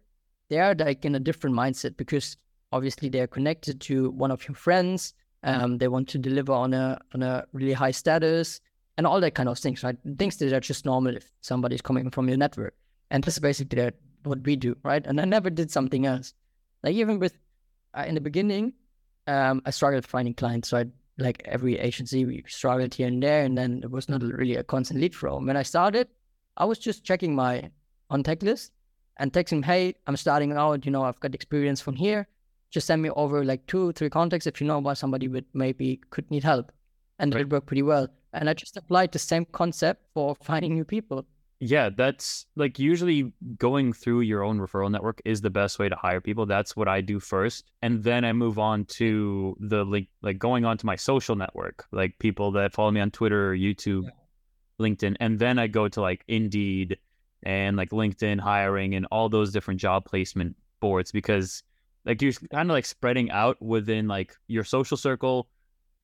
they 0.49 0.59
are 0.61 0.75
like 0.75 1.05
in 1.05 1.15
a 1.15 1.21
different 1.21 1.57
mindset 1.57 1.97
because 1.97 2.37
obviously 2.73 3.09
they're 3.09 3.27
connected 3.27 3.81
to 3.81 4.11
one 4.11 4.31
of 4.31 4.47
your 4.49 4.55
friends 4.55 5.15
um, 5.47 5.79
they 5.79 5.89
want 5.89 6.09
to 6.09 6.19
deliver 6.19 6.53
on 6.53 6.75
a 6.75 6.99
on 7.15 7.23
a 7.23 7.45
really 7.53 7.73
high 7.73 7.91
status 7.91 8.61
and 8.97 9.07
all 9.07 9.21
that 9.21 9.35
kind 9.35 9.49
of 9.49 9.59
things, 9.59 9.83
right? 9.83 9.97
Things 10.19 10.37
that 10.39 10.53
are 10.53 10.61
just 10.61 10.85
normal 10.85 11.17
if 11.17 11.31
somebody's 11.41 11.83
coming 11.83 12.11
from 12.11 12.29
your 12.29 12.37
network. 12.37 12.75
And 13.11 13.23
this 13.23 13.35
is 13.35 13.41
basically 13.41 13.91
what 14.25 14.43
we 14.45 14.57
do, 14.57 14.77
right? 14.83 15.07
And 15.07 15.21
I 15.21 15.25
never 15.25 15.51
did 15.51 15.71
something 15.71 16.07
else. 16.07 16.35
Like 16.83 16.95
even 16.95 17.19
with 17.19 17.37
uh, 17.97 18.05
in 18.07 18.15
the 18.15 18.21
beginning, 18.21 18.73
um, 19.27 19.63
I 19.65 19.71
struggled 19.71 20.07
finding 20.07 20.35
clients. 20.35 20.69
So 20.69 20.79
I, 20.79 20.85
like 21.19 21.43
every 21.47 21.79
agency, 21.79 22.25
we 22.25 22.45
struggled 22.47 22.93
here 22.93 23.09
and 23.09 23.23
there, 23.23 23.45
and 23.45 23.57
then 23.57 23.81
it 23.83 23.91
was 23.91 24.09
not 24.09 24.23
really 24.23 24.57
a 24.57 24.63
constant 24.63 25.01
lead 25.01 25.15
flow. 25.15 25.39
When 25.39 25.57
I 25.57 25.63
started, 25.63 26.09
I 26.57 26.67
was 26.67 26.79
just 26.79 27.05
checking 27.05 27.35
my 27.35 27.71
contact 28.11 28.43
list 28.43 28.73
and 29.17 29.33
texting, 29.33 29.65
"Hey, 29.65 29.95
I'm 30.07 30.17
starting 30.19 30.53
out. 30.53 30.85
You 30.85 30.91
know, 30.93 31.05
I've 31.05 31.19
got 31.21 31.35
experience 31.35 31.81
from 31.81 31.97
here 31.97 32.29
just 32.71 32.87
send 32.87 33.01
me 33.03 33.11
over 33.11 33.45
like 33.45 33.67
two, 33.67 33.93
three 33.93 34.11
contacts 34.11 34.47
if 34.47 34.61
you 34.61 34.67
know 34.67 34.79
about 34.79 34.99
somebody 34.99 35.29
would 35.29 35.47
maybe 35.55 36.01
could 36.11 36.31
need 36.31 36.45
help. 36.45 36.73
And 37.19 37.35
right. 37.35 37.43
it 37.43 37.51
worked 37.51 37.67
pretty 37.67 37.83
well. 37.83 38.09
And 38.33 38.51
I 38.51 38.55
just 38.55 38.77
applied 38.77 39.13
the 39.13 39.19
same 39.19 39.47
concept 39.47 40.03
for 40.13 40.37
finding 40.43 40.75
new 40.75 40.85
people. 40.85 41.25
Yeah, 41.59 41.89
that's 41.89 42.47
like 42.55 42.79
usually 42.79 43.33
going 43.57 43.95
through 43.95 44.21
your 44.21 44.43
own 44.43 44.59
referral 44.59 44.91
network 44.91 45.23
is 45.25 45.41
the 45.41 45.49
best 45.49 45.79
way 45.79 45.89
to 45.89 45.97
hire 45.97 46.21
people. 46.21 46.45
That's 46.45 46.77
what 46.77 46.87
I 46.87 47.01
do 47.01 47.19
first. 47.19 47.71
And 47.81 48.05
then 48.05 48.27
I 48.27 48.35
move 48.35 48.59
on 48.59 48.85
to 48.97 49.57
the 49.59 49.85
like 49.85 50.09
like 50.21 50.39
going 50.39 50.67
on 50.67 50.77
to 50.77 50.85
my 50.87 50.97
social 50.97 51.35
network, 51.35 51.87
like 51.93 52.19
people 52.19 52.53
that 52.53 52.75
follow 52.75 52.91
me 52.91 53.01
on 53.01 53.11
Twitter 53.11 53.53
or 53.53 53.57
YouTube, 53.57 54.05
yeah. 54.05 54.11
LinkedIn. 54.79 55.17
And 55.19 55.39
then 55.39 55.59
I 55.59 55.67
go 55.67 55.89
to 55.89 56.01
like 56.03 56.25
Indeed 56.29 56.99
and 57.43 57.77
like 57.77 57.91
LinkedIn 57.91 58.39
hiring 58.39 58.95
and 58.95 59.07
all 59.11 59.31
those 59.31 59.51
different 59.51 59.81
job 59.81 60.05
placement 60.05 60.57
boards 60.81 61.11
because 61.11 61.63
like 62.05 62.21
you're 62.21 62.33
kind 62.51 62.71
of 62.71 62.75
like 62.75 62.85
spreading 62.85 63.31
out 63.31 63.61
within 63.63 64.09
like 64.09 64.35
your 64.47 64.65
social 64.65 64.99
circle 64.99 65.49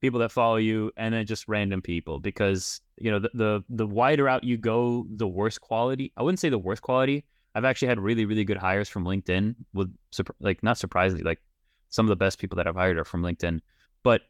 people 0.03 0.21
that 0.21 0.31
follow 0.31 0.57
you 0.57 0.93
and 0.99 1.15
then 1.15 1.25
just 1.25 1.49
random 1.49 1.81
people 1.81 2.21
because 2.21 2.83
you 2.99 3.11
know 3.11 3.19
the, 3.19 3.31
the 3.33 3.65
the 3.71 3.87
wider 3.87 4.29
out 4.29 4.45
you 4.45 4.59
go 4.59 5.07
the 5.17 5.27
worse 5.27 5.57
quality 5.57 6.13
i 6.19 6.23
wouldn't 6.23 6.39
say 6.41 6.51
the 6.51 6.59
worst 6.59 6.83
quality 6.83 7.25
i've 7.55 7.65
actually 7.65 7.89
had 7.89 7.99
really 7.99 8.25
really 8.27 8.45
good 8.45 8.57
hires 8.59 8.89
from 8.89 9.05
linkedin 9.05 9.55
with 9.73 9.95
like 10.41 10.63
not 10.63 10.77
surprisingly 10.77 11.25
like 11.25 11.41
some 11.89 12.05
of 12.05 12.11
the 12.11 12.17
best 12.17 12.39
people 12.39 12.57
that 12.57 12.67
i've 12.67 12.75
hired 12.75 12.99
are 12.99 13.05
from 13.05 13.23
linkedin 13.23 13.61
but 14.03 14.23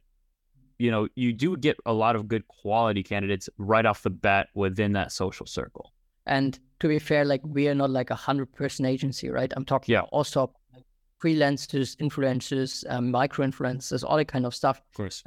you 0.79 0.91
know, 0.91 1.07
you 1.15 1.33
do 1.33 1.57
get 1.57 1.77
a 1.87 1.93
lot 1.93 2.17
of 2.17 2.27
good 2.27 2.47
quality 2.49 3.05
candidates 3.05 3.49
right 3.57 3.87
off 3.87 4.03
the 4.03 4.11
bat 4.11 4.49
within 4.55 4.93
that 4.95 5.13
social 5.13 5.47
circle. 5.47 5.93
And 6.27 6.59
to 6.81 6.89
be 6.89 6.99
fair, 6.99 7.25
like 7.25 7.41
we 7.45 7.69
are 7.69 7.75
not 7.75 7.91
like 7.91 8.11
a 8.11 8.17
hundred 8.17 8.53
person 8.53 8.85
agency, 8.85 9.31
right? 9.31 9.53
I'm 9.55 9.65
talking 9.65 9.93
Yeah. 9.93 10.01
also 10.11 10.53
like 10.75 10.85
freelancers, 11.23 11.97
influencers, 11.99 12.85
um, 12.89 13.13
micro 13.13 13.47
influencers, 13.47 14.03
all 14.03 14.17
that 14.17 14.27
kind 14.27 14.45
of 14.45 14.57
stuff. 14.57 14.79
Of 14.79 14.97
course. 14.97 15.23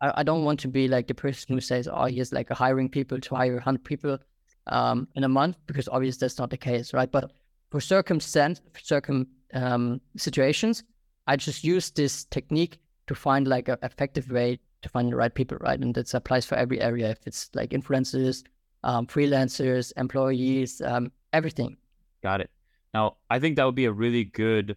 I, 0.00 0.12
I 0.16 0.22
don't 0.22 0.44
want 0.44 0.60
to 0.60 0.68
be 0.68 0.88
like 0.88 1.06
the 1.06 1.14
person 1.14 1.54
who 1.54 1.60
says, 1.60 1.88
"Oh, 1.90 2.06
he's 2.06 2.32
like 2.32 2.50
hiring 2.50 2.88
people 2.88 3.20
to 3.20 3.34
hire 3.34 3.58
hundred 3.60 3.84
people 3.84 4.18
um, 4.66 5.08
in 5.14 5.24
a 5.24 5.28
month," 5.28 5.56
because 5.66 5.88
obviously 5.88 6.26
that's 6.26 6.38
not 6.38 6.50
the 6.50 6.56
case, 6.56 6.92
right? 6.92 7.10
But 7.10 7.32
for 7.70 7.80
circumstance, 7.80 8.60
circum 8.82 9.26
um, 9.54 10.00
situations, 10.16 10.84
I 11.26 11.36
just 11.36 11.64
use 11.64 11.90
this 11.90 12.24
technique 12.24 12.78
to 13.06 13.14
find 13.14 13.46
like 13.46 13.68
an 13.68 13.78
effective 13.82 14.30
way 14.30 14.58
to 14.82 14.88
find 14.88 15.12
the 15.12 15.16
right 15.16 15.34
people, 15.34 15.58
right? 15.60 15.78
And 15.78 15.94
that 15.94 16.12
applies 16.14 16.46
for 16.46 16.54
every 16.54 16.80
area. 16.80 17.10
If 17.10 17.26
it's 17.26 17.50
like 17.54 17.70
influencers, 17.70 18.44
um, 18.82 19.06
freelancers, 19.06 19.92
employees, 19.96 20.80
um, 20.80 21.12
everything. 21.32 21.76
Got 22.22 22.40
it. 22.40 22.50
Now, 22.94 23.16
I 23.28 23.38
think 23.38 23.56
that 23.56 23.64
would 23.64 23.74
be 23.74 23.84
a 23.84 23.92
really 23.92 24.24
good 24.24 24.76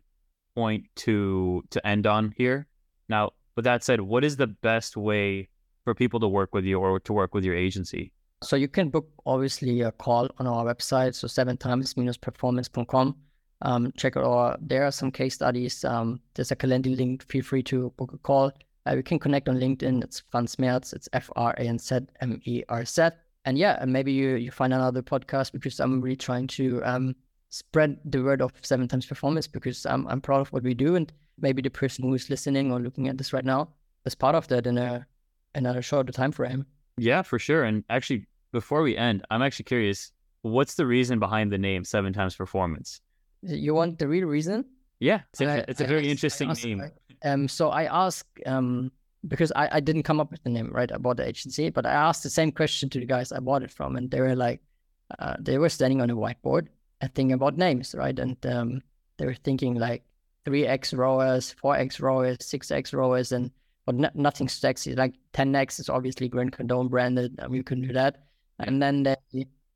point 0.56 0.86
to 0.96 1.64
to 1.72 1.88
end 1.88 2.06
on 2.06 2.34
here. 2.38 2.68
Now, 3.10 3.32
with 3.56 3.66
that 3.66 3.84
said, 3.84 4.02
what 4.02 4.24
is 4.24 4.38
the 4.38 4.48
best 4.48 4.98
way 4.98 5.50
for 5.84 5.94
people 5.94 6.20
to 6.20 6.28
work 6.28 6.54
with 6.54 6.66
you 6.66 6.80
or 6.80 7.00
to 7.00 7.14
work 7.14 7.34
with 7.34 7.44
your 7.44 7.56
agency? 7.56 8.12
So 8.42 8.56
you 8.56 8.68
can 8.68 8.90
book 8.90 9.08
obviously 9.26 9.82
a 9.82 9.92
call 9.92 10.30
on 10.38 10.48
our 10.48 10.66
website, 10.66 11.16
so 11.16 11.28
seven 11.28 11.56
times 11.58 11.96
minus 11.96 12.18
performance.com. 12.18 13.16
Um, 13.62 13.94
check 13.96 14.18
out 14.18 14.26
our, 14.26 14.58
there 14.60 14.84
are 14.84 14.92
some 14.92 15.12
case 15.12 15.36
studies. 15.36 15.86
Um, 15.86 16.20
there's 16.34 16.52
a 16.52 16.56
calendar 16.56 16.90
link. 16.90 17.24
Feel 17.24 17.44
free 17.44 17.64
to 17.64 17.94
book 17.96 18.12
a 18.14 18.18
call. 18.18 18.52
Uh, 18.86 18.94
we 18.96 19.04
can 19.04 19.18
connect 19.18 19.48
on 19.48 19.58
LinkedIn. 19.58 20.04
It's 20.04 20.22
Franz 20.30 20.60
Merz. 20.60 20.92
It's 20.92 21.08
F 21.14 21.30
R 21.38 21.54
A 21.58 21.62
N 21.62 21.80
Z 21.80 22.00
M 22.20 22.42
E 22.44 22.64
R 22.68 22.84
Z. 22.84 23.10
And 23.46 23.58
yeah, 23.58 23.78
and 23.80 23.92
maybe 23.92 24.12
you, 24.12 24.36
you 24.36 24.52
find 24.52 24.74
another 24.74 25.02
podcast 25.02 25.54
because 25.54 25.80
I'm 25.80 26.02
really 26.02 26.18
trying 26.18 26.48
to 26.48 26.82
um, 26.84 27.16
spread 27.54 27.98
the 28.04 28.24
word 28.24 28.42
of 28.42 28.52
seven 28.62 28.88
times 28.88 29.06
performance 29.06 29.48
because 29.48 29.86
I'm, 29.86 30.08
I'm 30.08 30.22
proud 30.22 30.42
of 30.42 30.52
what 30.52 30.64
we 30.64 30.74
do. 30.74 30.96
And 30.96 31.12
maybe 31.40 31.62
the 31.62 31.70
person 31.70 32.04
who 32.04 32.14
is 32.16 32.30
listening 32.30 32.72
or 32.72 32.80
looking 32.80 33.08
at 33.08 33.18
this 33.20 33.32
right 33.32 33.46
now 33.46 33.70
is 34.06 34.16
part 34.16 34.34
of 34.36 34.48
that 34.48 34.66
in 34.66 34.78
a, 34.78 35.06
in 35.54 35.66
a 35.68 35.82
shorter 35.82 36.12
time 36.12 36.32
frame. 36.32 36.66
Yeah, 36.98 37.22
for 37.22 37.38
sure. 37.38 37.64
And 37.64 37.84
actually, 37.92 38.26
before 38.52 38.82
we 38.82 38.98
end, 38.98 39.24
I'm 39.30 39.44
actually 39.44 39.66
curious, 39.66 40.12
what's 40.42 40.74
the 40.76 40.86
reason 40.88 41.20
behind 41.20 41.52
the 41.52 41.58
name 41.60 41.84
Seven 41.86 42.12
Times 42.12 42.36
Performance? 42.36 43.02
You 43.44 43.76
want 43.76 44.00
the 44.00 44.08
real 44.08 44.28
reason? 44.28 44.66
Yeah, 45.00 45.22
it's, 45.32 45.42
a- 45.42 45.46
I- 45.52 45.66
it's 45.68 45.82
a 45.82 45.86
I 45.86 45.88
very 45.88 46.08
I 46.08 46.12
interesting 46.12 46.50
asked- 46.50 46.66
name. 46.66 46.92
Um, 47.26 47.48
so 47.48 47.70
I 47.70 47.84
asked, 47.86 48.28
um, 48.48 48.92
because 49.28 49.52
I, 49.56 49.70
I 49.74 49.80
didn't 49.80 50.04
come 50.04 50.20
up 50.20 50.32
with 50.32 50.44
the 50.44 50.50
name, 50.50 50.70
right? 50.74 50.92
I 50.92 50.98
bought 50.98 51.18
the 51.18 51.26
agency, 51.28 51.70
but 51.70 51.86
I 51.86 51.92
asked 51.94 52.24
the 52.24 52.30
same 52.30 52.52
question 52.52 52.90
to 52.90 53.00
the 53.00 53.06
guys 53.06 53.32
I 53.32 53.40
bought 53.40 53.64
it 53.64 53.72
from, 53.72 53.96
and 53.96 54.10
they 54.12 54.20
were 54.22 54.36
like, 54.36 54.60
uh, 55.20 55.36
they 55.40 55.58
were 55.58 55.70
standing 55.70 56.02
on 56.02 56.10
a 56.10 56.16
whiteboard 56.16 56.68
and 57.04 57.14
thinking 57.14 57.34
about 57.34 57.58
names, 57.58 57.94
right? 57.98 58.18
And 58.18 58.38
um, 58.46 58.82
they 59.18 59.26
were 59.26 59.34
thinking 59.34 59.76
like 59.76 60.04
3x 60.46 60.98
ROAS, 60.98 61.54
4x 61.62 62.02
ROAS, 62.02 62.38
6x 62.38 62.94
ROAS, 62.94 63.34
and 63.34 63.52
but 63.86 63.96
no, 63.96 64.10
nothing 64.14 64.48
sexy. 64.48 64.96
Like 64.96 65.14
10x 65.34 65.82
is 65.82 65.90
obviously 65.90 66.30
Grant 66.30 66.58
Cardone 66.58 66.90
branded, 66.90 67.36
and 67.40 67.52
we 67.52 67.62
couldn't 67.62 67.88
do 67.88 67.94
that. 67.94 68.24
And 68.60 68.82
then 68.82 69.04
they 69.04 69.18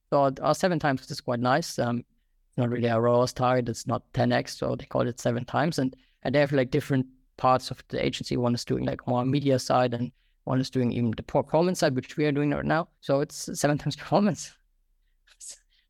thought, 0.10 0.40
oh, 0.42 0.54
seven 0.54 0.80
times 0.80 1.12
is 1.12 1.20
quite 1.20 1.42
nice. 1.42 1.78
Um, 1.78 1.98
it's 1.98 2.58
not 2.58 2.70
really 2.70 2.88
a 2.88 2.98
ROAS 2.98 3.34
target, 3.34 3.68
it's 3.68 3.88
not 3.88 4.04
10x, 4.14 4.58
so 4.58 4.78
they 4.78 4.86
called 4.86 5.08
it 5.08 5.20
seven 5.20 5.44
times. 5.44 5.80
And 5.80 5.96
and 6.24 6.34
they 6.34 6.40
have 6.40 6.54
like 6.54 6.72
different 6.72 7.08
parts 7.36 7.72
of 7.72 7.84
the 7.90 8.04
agency. 8.04 8.38
One 8.38 8.56
is 8.56 8.64
doing 8.64 8.86
like 8.86 9.06
more 9.06 9.26
media 9.26 9.60
side, 9.60 9.94
and 9.94 10.14
one 10.46 10.62
is 10.62 10.70
doing 10.70 10.94
even 10.94 11.12
the 11.12 11.24
performance 11.24 11.80
side, 11.80 11.94
which 11.94 12.16
we 12.16 12.26
are 12.26 12.32
doing 12.32 12.52
right 12.52 12.64
now. 12.64 12.88
So 13.02 13.20
it's 13.20 13.50
seven 13.60 13.78
times 13.78 13.96
performance. 13.98 14.57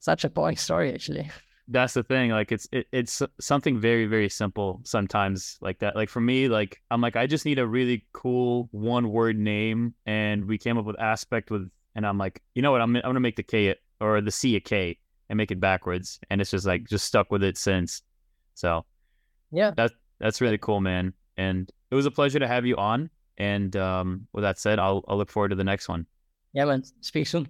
Such 0.07 0.23
a 0.23 0.29
boring 0.29 0.55
story, 0.55 0.93
actually. 0.93 1.29
That's 1.67 1.93
the 1.93 2.01
thing. 2.01 2.31
Like 2.31 2.53
it's 2.53 2.65
it, 2.71 2.87
it's 2.93 3.21
something 3.41 3.77
very 3.77 4.05
very 4.05 4.29
simple 4.29 4.79
sometimes 4.85 5.57
like 5.59 5.79
that. 5.79 5.97
Like 5.97 6.07
for 6.07 6.21
me, 6.21 6.47
like 6.47 6.81
I'm 6.89 7.01
like 7.01 7.17
I 7.17 7.27
just 7.27 7.43
need 7.43 7.59
a 7.59 7.67
really 7.67 8.07
cool 8.13 8.69
one 8.71 9.09
word 9.09 9.37
name, 9.37 9.95
and 10.05 10.45
we 10.45 10.57
came 10.57 10.77
up 10.77 10.85
with 10.85 10.97
aspect 10.97 11.51
with, 11.51 11.69
and 11.93 12.07
I'm 12.07 12.17
like, 12.17 12.41
you 12.55 12.61
know 12.61 12.71
what? 12.71 12.79
I'm 12.79 12.95
I'm 12.95 13.01
gonna 13.01 13.19
make 13.19 13.35
the 13.35 13.43
K 13.43 13.67
it 13.67 13.79
or 13.99 14.21
the 14.21 14.31
C 14.31 14.55
a 14.55 14.61
K 14.61 14.97
and 15.27 15.35
make 15.35 15.51
it 15.51 15.59
backwards, 15.59 16.21
and 16.29 16.39
it's 16.39 16.51
just 16.51 16.65
like 16.65 16.85
just 16.87 17.03
stuck 17.03 17.29
with 17.29 17.43
it 17.43 17.57
since. 17.57 18.01
So 18.53 18.85
Yeah. 19.51 19.71
That 19.75 19.91
that's 20.21 20.39
really 20.39 20.57
cool, 20.57 20.79
man. 20.79 21.11
And 21.35 21.69
it 21.91 21.95
was 21.95 22.05
a 22.05 22.11
pleasure 22.11 22.39
to 22.39 22.47
have 22.47 22.65
you 22.65 22.77
on. 22.77 23.09
And 23.37 23.75
um, 23.75 24.27
with 24.31 24.43
that 24.43 24.57
said, 24.57 24.79
I'll 24.79 25.03
I'll 25.09 25.17
look 25.17 25.31
forward 25.31 25.49
to 25.49 25.55
the 25.55 25.65
next 25.65 25.89
one. 25.89 26.05
Yeah, 26.53 26.63
man. 26.63 26.83
Speak 27.01 27.27
soon. 27.27 27.49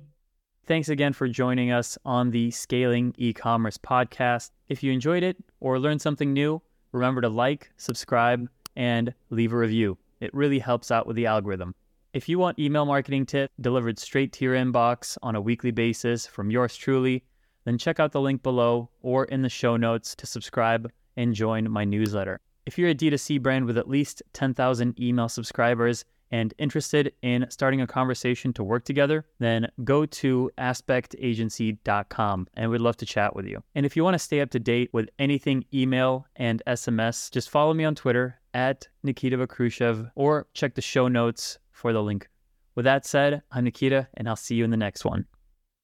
Thanks 0.67 0.89
again 0.89 1.13
for 1.13 1.29
joining 1.29 1.71
us 1.71 1.97
on 2.03 2.29
the 2.29 2.51
Scaling 2.51 3.15
E-commerce 3.17 3.77
podcast. 3.77 4.51
If 4.67 4.83
you 4.83 4.91
enjoyed 4.91 5.23
it 5.23 5.37
or 5.61 5.79
learned 5.79 6.01
something 6.01 6.33
new, 6.33 6.61
remember 6.91 7.21
to 7.21 7.29
like, 7.29 7.71
subscribe, 7.77 8.49
and 8.75 9.13
leave 9.29 9.53
a 9.53 9.57
review. 9.57 9.97
It 10.19 10.33
really 10.33 10.59
helps 10.59 10.91
out 10.91 11.07
with 11.07 11.15
the 11.15 11.25
algorithm. 11.25 11.73
If 12.11 12.27
you 12.27 12.37
want 12.37 12.59
email 12.59 12.85
marketing 12.85 13.27
tips 13.27 13.53
delivered 13.61 13.97
straight 13.97 14.33
to 14.33 14.43
your 14.43 14.55
inbox 14.55 15.17
on 15.23 15.37
a 15.37 15.41
weekly 15.41 15.71
basis 15.71 16.27
from 16.27 16.51
yours 16.51 16.75
truly, 16.75 17.23
then 17.63 17.77
check 17.77 18.01
out 18.01 18.11
the 18.11 18.19
link 18.19 18.43
below 18.43 18.89
or 19.01 19.23
in 19.23 19.43
the 19.43 19.49
show 19.49 19.77
notes 19.77 20.15
to 20.15 20.27
subscribe 20.27 20.91
and 21.15 21.33
join 21.33 21.71
my 21.71 21.85
newsletter. 21.85 22.41
If 22.65 22.77
you're 22.77 22.89
a 22.89 22.93
D2C 22.93 23.41
brand 23.41 23.63
with 23.63 23.77
at 23.77 23.87
least 23.87 24.21
10,000 24.33 24.99
email 24.99 25.29
subscribers 25.29 26.03
and 26.31 26.53
interested 26.57 27.13
in 27.21 27.45
starting 27.49 27.81
a 27.81 27.87
conversation 27.87 28.53
to 28.53 28.63
work 28.63 28.85
together, 28.85 29.25
then 29.39 29.69
go 29.83 30.05
to 30.05 30.51
aspektagency.com 30.57 32.47
and 32.55 32.71
we'd 32.71 32.81
love 32.81 32.97
to 32.97 33.05
chat 33.05 33.35
with 33.35 33.45
you. 33.45 33.63
And 33.75 33.85
if 33.85 33.95
you 33.95 34.03
want 34.03 34.15
to 34.15 34.19
stay 34.19 34.41
up 34.41 34.49
to 34.51 34.59
date 34.59 34.89
with 34.93 35.09
anything 35.19 35.65
email 35.73 36.25
and 36.35 36.61
SMS, 36.67 37.31
just 37.31 37.49
follow 37.49 37.73
me 37.73 37.85
on 37.85 37.95
Twitter 37.95 38.39
at 38.53 38.87
Nikita 39.03 39.37
Vakrushev 39.37 40.11
or 40.15 40.47
check 40.53 40.75
the 40.75 40.81
show 40.81 41.07
notes 41.07 41.59
for 41.71 41.93
the 41.93 42.01
link. 42.01 42.27
With 42.75 42.85
that 42.85 43.05
said, 43.05 43.41
I'm 43.51 43.63
Nikita 43.63 44.07
and 44.15 44.27
I'll 44.27 44.35
see 44.35 44.55
you 44.55 44.63
in 44.63 44.71
the 44.71 44.77
next 44.77 45.05
one. 45.05 45.25